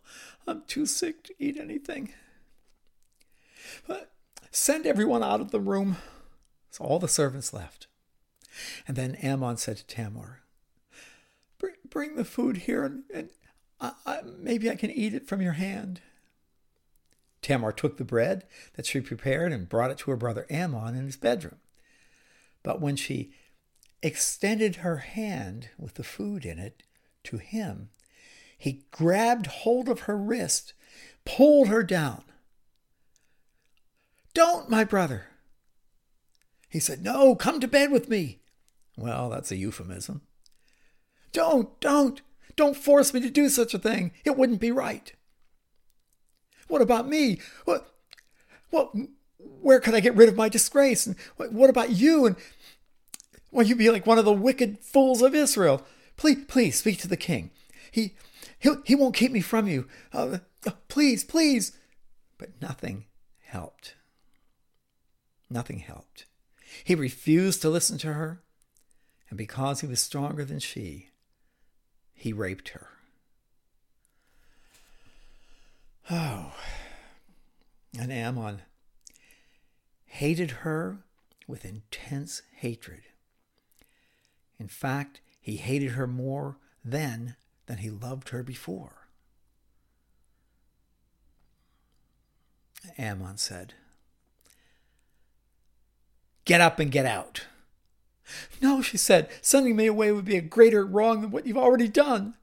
I'm 0.46 0.62
too 0.66 0.86
sick 0.86 1.24
to 1.24 1.34
eat 1.38 1.56
anything. 1.58 2.12
But 3.86 4.12
send 4.54 4.86
everyone 4.86 5.22
out 5.22 5.40
of 5.40 5.50
the 5.50 5.60
room. 5.60 5.96
So 6.70 6.84
all 6.84 6.98
the 6.98 7.08
servants 7.08 7.52
left. 7.52 7.86
And 8.86 8.96
then 8.96 9.16
Ammon 9.16 9.56
said 9.56 9.78
to 9.78 9.86
Tamar, 9.86 10.40
Bring, 11.58 11.74
bring 11.88 12.16
the 12.16 12.24
food 12.24 12.58
here, 12.58 12.84
and, 12.84 13.02
and 13.12 13.28
I, 13.80 13.92
I, 14.06 14.20
maybe 14.38 14.70
I 14.70 14.76
can 14.76 14.90
eat 14.90 15.14
it 15.14 15.26
from 15.26 15.42
your 15.42 15.52
hand. 15.52 16.00
Tamar 17.42 17.72
took 17.72 17.96
the 17.96 18.04
bread 18.04 18.44
that 18.74 18.86
she 18.86 19.00
prepared 19.00 19.52
and 19.52 19.68
brought 19.68 19.90
it 19.90 19.98
to 19.98 20.10
her 20.10 20.16
brother 20.16 20.46
Ammon 20.48 20.94
in 20.94 21.04
his 21.04 21.16
bedroom. 21.16 21.58
But 22.62 22.80
when 22.80 22.96
she 22.96 23.32
extended 24.02 24.76
her 24.76 24.98
hand 24.98 25.68
with 25.78 25.94
the 25.94 26.04
food 26.04 26.44
in 26.44 26.58
it 26.58 26.82
to 27.24 27.38
him, 27.38 27.90
he 28.56 28.84
grabbed 28.90 29.46
hold 29.46 29.88
of 29.88 30.00
her 30.00 30.16
wrist, 30.16 30.72
pulled 31.24 31.68
her 31.68 31.82
down. 31.82 32.24
Don't, 34.34 34.68
my 34.68 34.84
brother. 34.84 35.26
He 36.68 36.80
said, 36.80 37.04
No, 37.04 37.34
come 37.36 37.60
to 37.60 37.68
bed 37.68 37.90
with 37.90 38.08
me. 38.08 38.40
Well, 38.96 39.30
that's 39.30 39.52
a 39.52 39.56
euphemism. 39.56 40.22
Don't, 41.32 41.80
don't, 41.80 42.20
don't 42.56 42.76
force 42.76 43.14
me 43.14 43.20
to 43.20 43.30
do 43.30 43.48
such 43.48 43.74
a 43.74 43.78
thing. 43.78 44.12
It 44.24 44.36
wouldn't 44.36 44.60
be 44.60 44.70
right. 44.70 45.12
What 46.68 46.82
about 46.82 47.08
me? 47.08 47.40
What, 47.64 47.88
what, 48.70 48.92
where 49.38 49.80
could 49.80 49.94
I 49.94 50.00
get 50.00 50.16
rid 50.16 50.28
of 50.28 50.36
my 50.36 50.48
disgrace? 50.48 51.06
And 51.06 51.16
what, 51.36 51.52
what 51.52 51.70
about 51.70 51.90
you? 51.90 52.26
And 52.26 52.36
well, 53.50 53.66
you 53.66 53.76
be 53.76 53.90
like 53.90 54.06
one 54.06 54.18
of 54.18 54.24
the 54.24 54.32
wicked 54.32 54.80
fools 54.80 55.22
of 55.22 55.34
Israel. 55.34 55.86
Please, 56.16 56.44
please 56.48 56.76
speak 56.76 56.98
to 56.98 57.08
the 57.08 57.16
king. 57.16 57.50
He, 57.90 58.14
he'll, 58.58 58.82
he 58.84 58.94
won't 58.94 59.14
keep 59.14 59.30
me 59.30 59.40
from 59.40 59.68
you. 59.68 59.86
Uh, 60.12 60.38
please, 60.88 61.22
please. 61.22 61.72
But 62.38 62.60
nothing 62.60 63.04
helped. 63.44 63.94
Nothing 65.54 65.78
helped. 65.78 66.26
He 66.82 66.96
refused 66.96 67.62
to 67.62 67.70
listen 67.70 67.96
to 67.98 68.12
her, 68.12 68.42
and 69.30 69.38
because 69.38 69.80
he 69.82 69.86
was 69.86 70.00
stronger 70.00 70.44
than 70.44 70.58
she, 70.58 71.10
he 72.12 72.32
raped 72.32 72.70
her. 72.70 72.88
Oh, 76.10 76.56
and 77.96 78.12
Ammon 78.12 78.62
hated 80.06 80.50
her 80.50 80.98
with 81.46 81.64
intense 81.64 82.42
hatred. 82.56 83.02
In 84.58 84.66
fact, 84.66 85.20
he 85.40 85.58
hated 85.58 85.92
her 85.92 86.08
more 86.08 86.56
then 86.84 87.36
than 87.66 87.78
he 87.78 87.90
loved 87.90 88.30
her 88.30 88.42
before. 88.42 89.06
Ammon 92.98 93.36
said, 93.36 93.74
Get 96.44 96.60
up 96.60 96.78
and 96.78 96.90
get 96.90 97.06
out. 97.06 97.46
No, 98.60 98.82
she 98.82 98.96
said, 98.96 99.28
sending 99.40 99.76
me 99.76 99.86
away 99.86 100.12
would 100.12 100.24
be 100.24 100.36
a 100.36 100.42
greater 100.42 100.84
wrong 100.84 101.20
than 101.20 101.30
what 101.30 101.46
you've 101.46 101.58
already 101.58 101.88
done. 101.88 102.34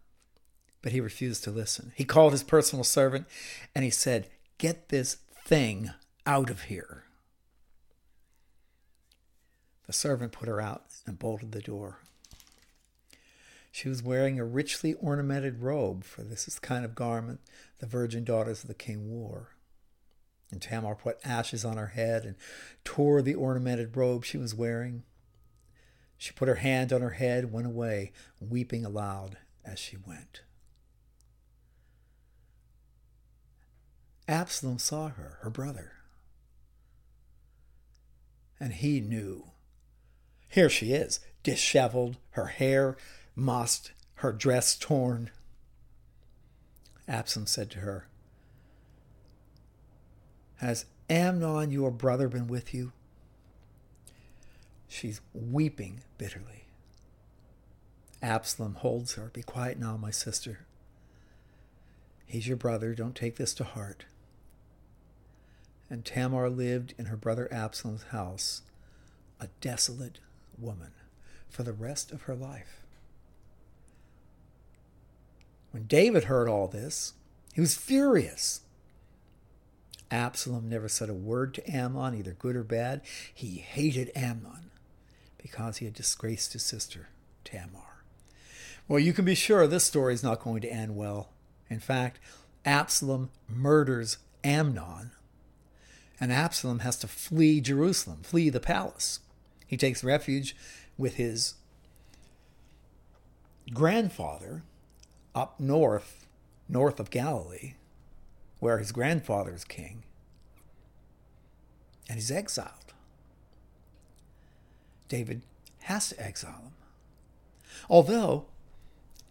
But 0.81 0.91
he 0.91 1.01
refused 1.01 1.43
to 1.43 1.51
listen. 1.51 1.91
He 1.95 2.05
called 2.05 2.31
his 2.31 2.43
personal 2.43 2.83
servant 2.83 3.27
and 3.75 3.83
he 3.83 3.91
said, 3.91 4.29
Get 4.57 4.89
this 4.89 5.17
thing 5.45 5.91
out 6.25 6.49
of 6.49 6.63
here. 6.63 7.03
The 9.87 9.93
servant 9.93 10.31
put 10.31 10.47
her 10.47 10.61
out 10.61 10.85
and 11.05 11.19
bolted 11.19 11.51
the 11.51 11.61
door. 11.61 11.99
She 13.71 13.89
was 13.89 14.03
wearing 14.03 14.39
a 14.39 14.45
richly 14.45 14.93
ornamented 14.95 15.61
robe, 15.61 16.03
for 16.03 16.23
this 16.23 16.47
is 16.47 16.55
the 16.55 16.61
kind 16.61 16.83
of 16.83 16.93
garment 16.93 17.39
the 17.79 17.85
virgin 17.85 18.23
daughters 18.23 18.63
of 18.63 18.67
the 18.67 18.73
king 18.73 19.09
wore. 19.09 19.49
And 20.51 20.61
Tamar 20.61 20.95
put 20.95 21.17
ashes 21.23 21.63
on 21.63 21.77
her 21.77 21.87
head 21.87 22.25
and 22.25 22.35
tore 22.83 23.21
the 23.21 23.35
ornamented 23.35 23.95
robe 23.95 24.25
she 24.25 24.37
was 24.37 24.53
wearing. 24.53 25.03
She 26.17 26.33
put 26.33 26.47
her 26.47 26.55
hand 26.55 26.91
on 26.93 27.01
her 27.01 27.11
head, 27.11 27.51
went 27.51 27.67
away, 27.67 28.11
weeping 28.39 28.85
aloud 28.85 29.37
as 29.65 29.79
she 29.79 29.97
went. 29.97 30.41
Absalom 34.27 34.77
saw 34.77 35.09
her, 35.09 35.39
her 35.41 35.49
brother, 35.49 35.93
and 38.59 38.73
he 38.73 39.01
knew. 39.01 39.45
Here 40.47 40.69
she 40.69 40.93
is, 40.93 41.19
disheveled, 41.43 42.17
her 42.31 42.47
hair 42.47 42.97
mossed, 43.35 43.91
her 44.15 44.31
dress 44.31 44.77
torn. 44.77 45.31
Absalom 47.07 47.47
said 47.47 47.71
to 47.71 47.79
her, 47.79 48.07
Has 50.61 50.85
Amnon, 51.09 51.71
your 51.71 51.89
brother, 51.89 52.27
been 52.27 52.45
with 52.45 52.71
you? 52.71 52.91
She's 54.87 55.19
weeping 55.33 56.01
bitterly. 56.19 56.65
Absalom 58.21 58.75
holds 58.75 59.15
her. 59.15 59.31
Be 59.33 59.41
quiet 59.41 59.79
now, 59.79 59.97
my 59.97 60.11
sister. 60.11 60.59
He's 62.27 62.47
your 62.47 62.57
brother. 62.57 62.93
Don't 62.93 63.15
take 63.15 63.37
this 63.37 63.55
to 63.55 63.63
heart. 63.63 64.05
And 65.89 66.05
Tamar 66.05 66.47
lived 66.47 66.93
in 66.95 67.05
her 67.05 67.17
brother 67.17 67.51
Absalom's 67.51 68.03
house, 68.11 68.61
a 69.39 69.47
desolate 69.61 70.19
woman, 70.59 70.91
for 71.49 71.63
the 71.63 71.73
rest 71.73 72.11
of 72.11 72.23
her 72.23 72.35
life. 72.35 72.85
When 75.71 75.87
David 75.87 76.25
heard 76.25 76.47
all 76.47 76.67
this, 76.67 77.13
he 77.51 77.61
was 77.61 77.73
furious. 77.73 78.61
Absalom 80.11 80.67
never 80.67 80.89
said 80.89 81.09
a 81.09 81.13
word 81.13 81.53
to 81.53 81.71
Amnon, 81.71 82.13
either 82.13 82.33
good 82.33 82.55
or 82.55 82.63
bad. 82.63 83.01
He 83.33 83.57
hated 83.57 84.11
Amnon 84.13 84.71
because 85.37 85.77
he 85.77 85.85
had 85.85 85.93
disgraced 85.93 86.53
his 86.53 86.63
sister, 86.63 87.09
Tamar. 87.43 88.03
Well, 88.87 88.99
you 88.99 89.13
can 89.13 89.25
be 89.25 89.35
sure 89.35 89.65
this 89.67 89.85
story 89.85 90.13
is 90.13 90.23
not 90.23 90.41
going 90.41 90.61
to 90.61 90.71
end 90.71 90.97
well. 90.97 91.29
In 91.69 91.79
fact, 91.79 92.19
Absalom 92.65 93.29
murders 93.47 94.17
Amnon, 94.43 95.11
and 96.19 96.31
Absalom 96.31 96.79
has 96.79 96.97
to 96.97 97.07
flee 97.07 97.61
Jerusalem, 97.61 98.19
flee 98.21 98.49
the 98.49 98.59
palace. 98.59 99.21
He 99.65 99.77
takes 99.77 100.03
refuge 100.03 100.55
with 100.97 101.15
his 101.15 101.55
grandfather 103.73 104.63
up 105.33 105.59
north, 105.59 106.27
north 106.67 106.99
of 106.99 107.09
Galilee, 107.09 107.75
where 108.61 108.77
his 108.77 108.93
grandfather 108.93 109.53
is 109.53 109.65
king, 109.65 110.03
and 112.07 112.15
he's 112.15 112.31
exiled. 112.31 112.93
David 115.09 115.41
has 115.79 116.09
to 116.09 116.23
exile 116.23 116.61
him. 116.63 116.73
Although 117.89 118.45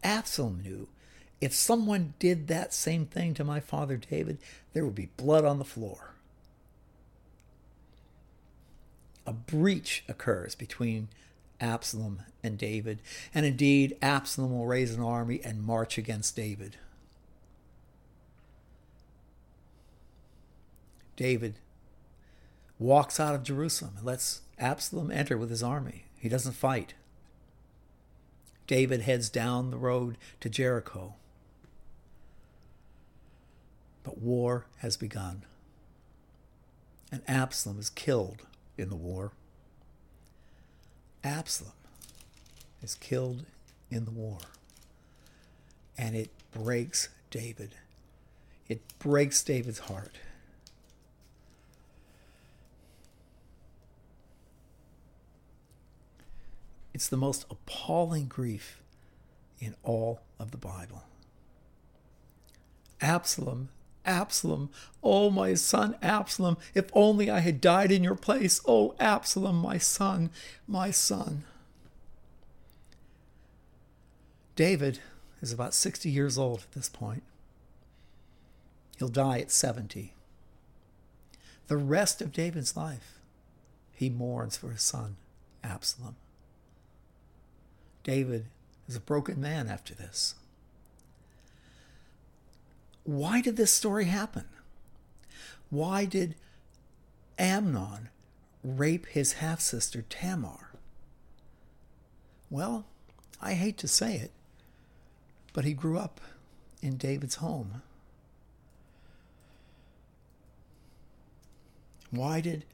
Absalom 0.03 0.61
knew 0.63 0.89
if 1.41 1.55
someone 1.55 2.15
did 2.19 2.49
that 2.49 2.75
same 2.75 3.07
thing 3.07 3.33
to 3.35 3.45
my 3.45 3.61
father 3.61 3.97
David, 3.97 4.39
there 4.73 4.85
would 4.85 4.97
be 4.97 5.11
blood 5.17 5.45
on 5.45 5.59
the 5.59 5.65
floor. 5.65 6.15
A 9.27 9.33
breach 9.33 10.03
occurs 10.09 10.57
between 10.57 11.09
Absalom 11.61 12.23
and 12.43 12.59
David, 12.59 13.01
and 13.33 13.47
indeed, 13.47 13.97
Absalom 14.03 14.51
will 14.59 14.67
raise 14.67 14.93
an 14.93 15.03
army 15.03 15.41
and 15.45 15.63
march 15.63 15.99
against 15.99 16.35
David. 16.35 16.77
David 21.21 21.57
walks 22.79 23.21
out 23.21 23.35
of 23.35 23.43
Jerusalem 23.43 23.93
and 23.99 24.07
lets 24.07 24.41
Absalom 24.59 25.11
enter 25.11 25.37
with 25.37 25.51
his 25.51 25.63
army. 25.63 26.07
He 26.19 26.31
doesn't 26.31 26.55
fight. 26.55 26.95
David 28.67 29.03
heads 29.03 29.29
down 29.29 29.71
the 29.71 29.77
road 29.77 30.17
to 30.41 30.49
Jericho. 30.49 31.17
But 34.03 34.23
war 34.23 34.65
has 34.79 34.97
begun. 34.97 35.43
And 37.13 37.21
Absalom 37.29 37.79
is 37.79 37.91
killed 37.91 38.47
in 38.79 38.89
the 38.89 38.97
war. 38.97 39.33
Absalom 41.23 41.75
is 42.83 42.95
killed 42.95 43.45
in 43.91 44.07
the 44.07 44.11
war. 44.11 44.39
And 45.99 46.17
it 46.17 46.31
breaks 46.51 47.11
David. 47.31 47.75
It 48.71 48.81
breaks 48.99 49.43
David's 49.43 49.81
heart. 49.81 50.17
It's 57.01 57.09
the 57.09 57.17
most 57.17 57.47
appalling 57.49 58.27
grief 58.27 58.83
in 59.59 59.75
all 59.83 60.21
of 60.39 60.51
the 60.51 60.59
Bible. 60.59 61.05
Absalom, 63.01 63.71
Absalom, 64.05 64.69
oh, 65.03 65.31
my 65.31 65.55
son 65.55 65.97
Absalom, 66.03 66.59
if 66.75 66.91
only 66.93 67.31
I 67.31 67.39
had 67.39 67.59
died 67.59 67.91
in 67.91 68.05
your 68.05 68.17
place. 68.17 68.61
Oh, 68.69 68.95
Absalom, 69.01 69.57
my 69.57 69.79
son, 69.79 70.29
my 70.69 70.91
son. 70.91 71.45
David 74.55 74.99
is 75.41 75.55
about 75.55 75.73
60 75.73 76.11
years 76.11 76.37
old 76.37 76.65
at 76.65 76.73
this 76.73 76.91
point. 76.91 77.23
He'll 78.99 79.09
die 79.09 79.39
at 79.39 79.51
70. 79.51 80.13
The 81.67 81.79
rest 81.79 82.21
of 82.21 82.31
David's 82.31 82.77
life, 82.77 83.21
he 83.91 84.11
mourns 84.11 84.59
for 84.59 84.69
his 84.69 84.83
son, 84.83 85.17
Absalom. 85.65 86.17
David 88.11 88.47
is 88.89 88.97
a 88.97 89.01
broken 89.01 89.41
man 89.41 89.69
after 89.69 89.95
this. 89.95 90.35
Why 93.05 93.41
did 93.41 93.57
this 93.57 93.71
story 93.71 94.07
happen? 94.07 94.47
Why 95.71 96.07
did 96.07 96.35
Amnon 97.39 98.09
rape 98.65 99.07
his 99.07 99.35
half 99.35 99.61
sister 99.61 100.03
Tamar? 100.09 100.71
Well, 102.51 102.85
I 103.41 103.53
hate 103.55 103.79
to 103.79 103.87
say 103.87 104.17
it, 104.17 104.33
but 105.53 105.65
he 105.65 105.73
grew 105.73 105.97
up 105.97 106.21
in 106.83 106.97
David's 106.97 107.37
home. 107.37 107.81
Why 112.11 112.41
did 112.41 112.65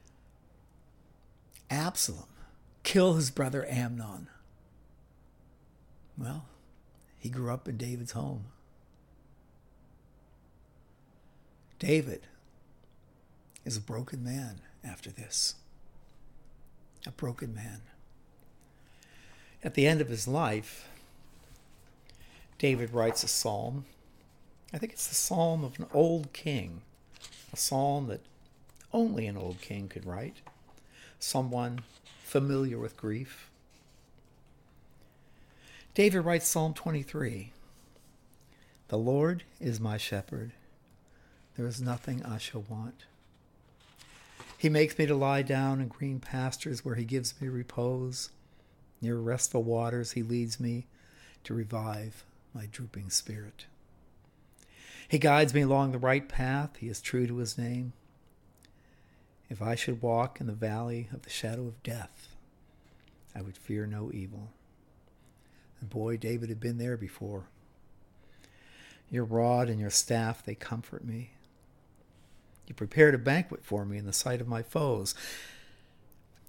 Absalom 1.69 2.25
kill 2.81 3.13
his 3.13 3.29
brother 3.29 3.67
Amnon? 3.69 4.29
Well, 6.17 6.45
he 7.19 7.29
grew 7.29 7.51
up 7.53 7.67
in 7.67 7.77
David's 7.77 8.13
home. 8.13 8.45
David 11.79 12.21
is 13.63 13.77
a 13.77 13.81
broken 13.81 14.23
man 14.23 14.61
after 14.83 15.11
this. 15.11 15.55
A 17.05 17.11
broken 17.11 17.53
man. 17.53 17.81
At 19.63 19.75
the 19.75 19.85
end 19.85 20.01
of 20.01 20.09
his 20.09 20.27
life, 20.27 20.87
David 22.57 22.93
writes 22.93 23.23
a 23.23 23.27
psalm. 23.27 23.85
I 24.73 24.77
think 24.77 24.93
it's 24.93 25.07
the 25.07 25.15
psalm 25.15 25.63
of 25.63 25.79
an 25.79 25.85
old 25.93 26.33
king, 26.33 26.81
a 27.53 27.57
psalm 27.57 28.07
that 28.07 28.21
only 28.91 29.27
an 29.27 29.37
old 29.37 29.61
king 29.61 29.87
could 29.87 30.05
write, 30.05 30.37
someone 31.19 31.81
familiar 32.23 32.79
with 32.79 32.97
grief. 32.97 33.49
David 35.97 36.19
writes 36.19 36.47
Psalm 36.47 36.75
23 36.75 37.53
The 38.89 38.97
Lord 38.99 39.41
is 39.59 39.79
my 39.79 39.97
shepherd, 39.97 40.51
there 41.55 41.65
is 41.65 41.81
nothing 41.81 42.23
I 42.23 42.37
shall 42.37 42.63
want. 42.69 43.05
He 44.59 44.69
makes 44.69 44.95
me 44.99 45.07
to 45.07 45.15
lie 45.15 45.41
down 45.41 45.81
in 45.81 45.87
green 45.87 46.19
pastures 46.19 46.85
where 46.85 46.93
he 46.93 47.03
gives 47.03 47.33
me 47.41 47.47
repose. 47.47 48.29
Near 49.01 49.17
restful 49.17 49.63
waters, 49.63 50.11
he 50.11 50.21
leads 50.21 50.59
me 50.59 50.85
to 51.45 51.55
revive 51.55 52.23
my 52.53 52.67
drooping 52.67 53.09
spirit. 53.09 53.65
He 55.07 55.17
guides 55.17 55.55
me 55.55 55.61
along 55.61 55.93
the 55.93 55.97
right 55.97 56.29
path. 56.29 56.75
He 56.77 56.89
is 56.89 57.01
true 57.01 57.25
to 57.25 57.37
his 57.37 57.57
name. 57.57 57.93
If 59.49 59.63
I 59.63 59.73
should 59.73 60.03
walk 60.03 60.39
in 60.39 60.45
the 60.45 60.53
valley 60.53 61.09
of 61.11 61.23
the 61.23 61.31
shadow 61.31 61.65
of 61.65 61.81
death, 61.81 62.35
I 63.33 63.41
would 63.41 63.57
fear 63.57 63.87
no 63.87 64.11
evil. 64.13 64.51
And 65.79 65.89
boy, 65.89 66.17
David 66.17 66.49
had 66.49 66.59
been 66.59 66.77
there 66.77 66.97
before. 66.97 67.45
Your 69.09 69.23
rod 69.23 69.69
and 69.69 69.79
your 69.79 69.89
staff, 69.89 70.43
they 70.43 70.55
comfort 70.55 71.05
me. 71.05 71.31
You 72.67 72.75
prepared 72.75 73.15
a 73.15 73.19
banquet 73.19 73.63
for 73.63 73.85
me 73.85 73.97
in 73.97 74.05
the 74.05 74.13
sight 74.13 74.41
of 74.41 74.47
my 74.47 74.61
foes. 74.61 75.15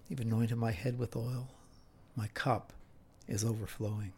You've 0.09 0.21
anointed 0.21 0.59
my 0.59 0.73
head 0.73 0.99
with 0.99 1.15
oil. 1.15 1.49
My 2.17 2.29
cup 2.29 2.73
is 3.29 3.45
overflowing. 3.45 4.13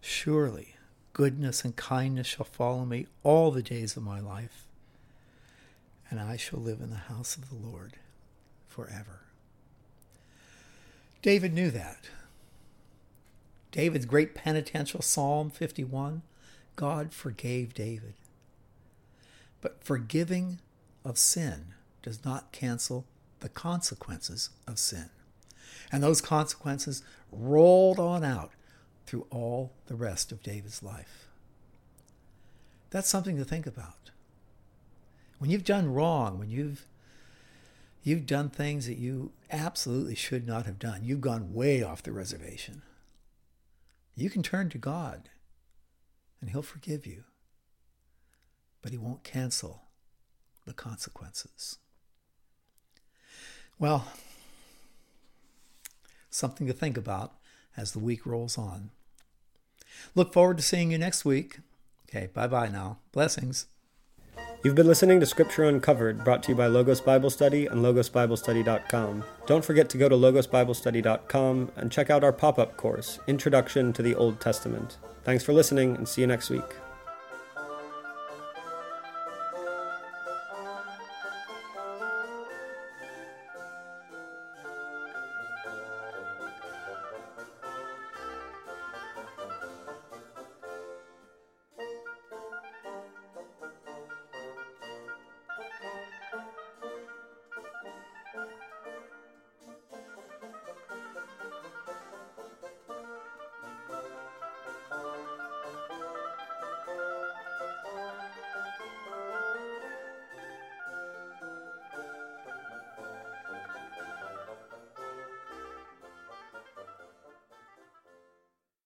Surely 0.00 0.76
goodness 1.12 1.64
and 1.64 1.74
kindness 1.74 2.28
shall 2.28 2.46
follow 2.46 2.84
me 2.84 3.06
all 3.24 3.50
the 3.50 3.62
days 3.62 3.96
of 3.96 4.04
my 4.04 4.20
life, 4.20 4.66
and 6.10 6.20
I 6.20 6.36
shall 6.36 6.60
live 6.60 6.80
in 6.80 6.90
the 6.90 6.96
house 6.96 7.36
of 7.36 7.48
the 7.48 7.56
Lord 7.56 7.94
forever. 8.68 9.22
David 11.20 11.52
knew 11.52 11.72
that. 11.72 12.08
David's 13.70 14.06
great 14.06 14.34
penitential 14.34 15.02
Psalm 15.02 15.50
51 15.50 16.22
God 16.76 17.12
forgave 17.12 17.74
David. 17.74 18.14
But 19.60 19.82
forgiving 19.82 20.60
of 21.04 21.18
sin 21.18 21.74
does 22.02 22.24
not 22.24 22.52
cancel 22.52 23.04
the 23.40 23.48
consequences 23.48 24.50
of 24.66 24.78
sin. 24.78 25.10
And 25.90 26.02
those 26.02 26.20
consequences 26.20 27.02
rolled 27.32 27.98
on 27.98 28.22
out 28.22 28.52
through 29.06 29.26
all 29.30 29.72
the 29.86 29.96
rest 29.96 30.30
of 30.30 30.42
David's 30.42 30.82
life. 30.82 31.28
That's 32.90 33.08
something 33.08 33.36
to 33.36 33.44
think 33.44 33.66
about. 33.66 34.10
When 35.38 35.50
you've 35.50 35.64
done 35.64 35.92
wrong, 35.92 36.38
when 36.38 36.50
you've 36.50 36.86
you've 38.02 38.26
done 38.26 38.48
things 38.48 38.86
that 38.86 38.98
you 38.98 39.32
absolutely 39.50 40.14
should 40.14 40.46
not 40.46 40.66
have 40.66 40.78
done, 40.78 41.04
you've 41.04 41.20
gone 41.20 41.52
way 41.52 41.82
off 41.82 42.02
the 42.02 42.12
reservation. 42.12 42.82
You 44.20 44.30
can 44.30 44.42
turn 44.42 44.68
to 44.70 44.78
God 44.78 45.28
and 46.40 46.50
He'll 46.50 46.62
forgive 46.62 47.06
you, 47.06 47.24
but 48.82 48.90
He 48.90 48.98
won't 48.98 49.22
cancel 49.22 49.82
the 50.66 50.72
consequences. 50.72 51.78
Well, 53.78 54.08
something 56.30 56.66
to 56.66 56.72
think 56.72 56.96
about 56.96 57.34
as 57.76 57.92
the 57.92 58.00
week 58.00 58.26
rolls 58.26 58.58
on. 58.58 58.90
Look 60.16 60.32
forward 60.32 60.56
to 60.56 60.64
seeing 60.64 60.90
you 60.90 60.98
next 60.98 61.24
week. 61.24 61.60
Okay, 62.08 62.28
bye 62.32 62.48
bye 62.48 62.68
now. 62.68 62.98
Blessings. 63.12 63.66
You've 64.64 64.74
been 64.74 64.88
listening 64.88 65.20
to 65.20 65.26
Scripture 65.26 65.64
Uncovered, 65.64 66.24
brought 66.24 66.42
to 66.42 66.48
you 66.48 66.56
by 66.56 66.66
Logos 66.66 67.00
Bible 67.00 67.30
Study 67.30 67.66
and 67.66 67.80
logosbiblestudy.com. 67.80 69.22
Don't 69.46 69.64
forget 69.64 69.88
to 69.90 69.98
go 69.98 70.08
to 70.08 70.16
logosbiblestudy.com 70.16 71.70
and 71.76 71.92
check 71.92 72.10
out 72.10 72.24
our 72.24 72.32
pop 72.32 72.58
up 72.58 72.76
course, 72.76 73.20
Introduction 73.28 73.92
to 73.92 74.02
the 74.02 74.16
Old 74.16 74.40
Testament. 74.40 74.96
Thanks 75.22 75.44
for 75.44 75.52
listening, 75.52 75.94
and 75.94 76.08
see 76.08 76.22
you 76.22 76.26
next 76.26 76.50
week. 76.50 76.74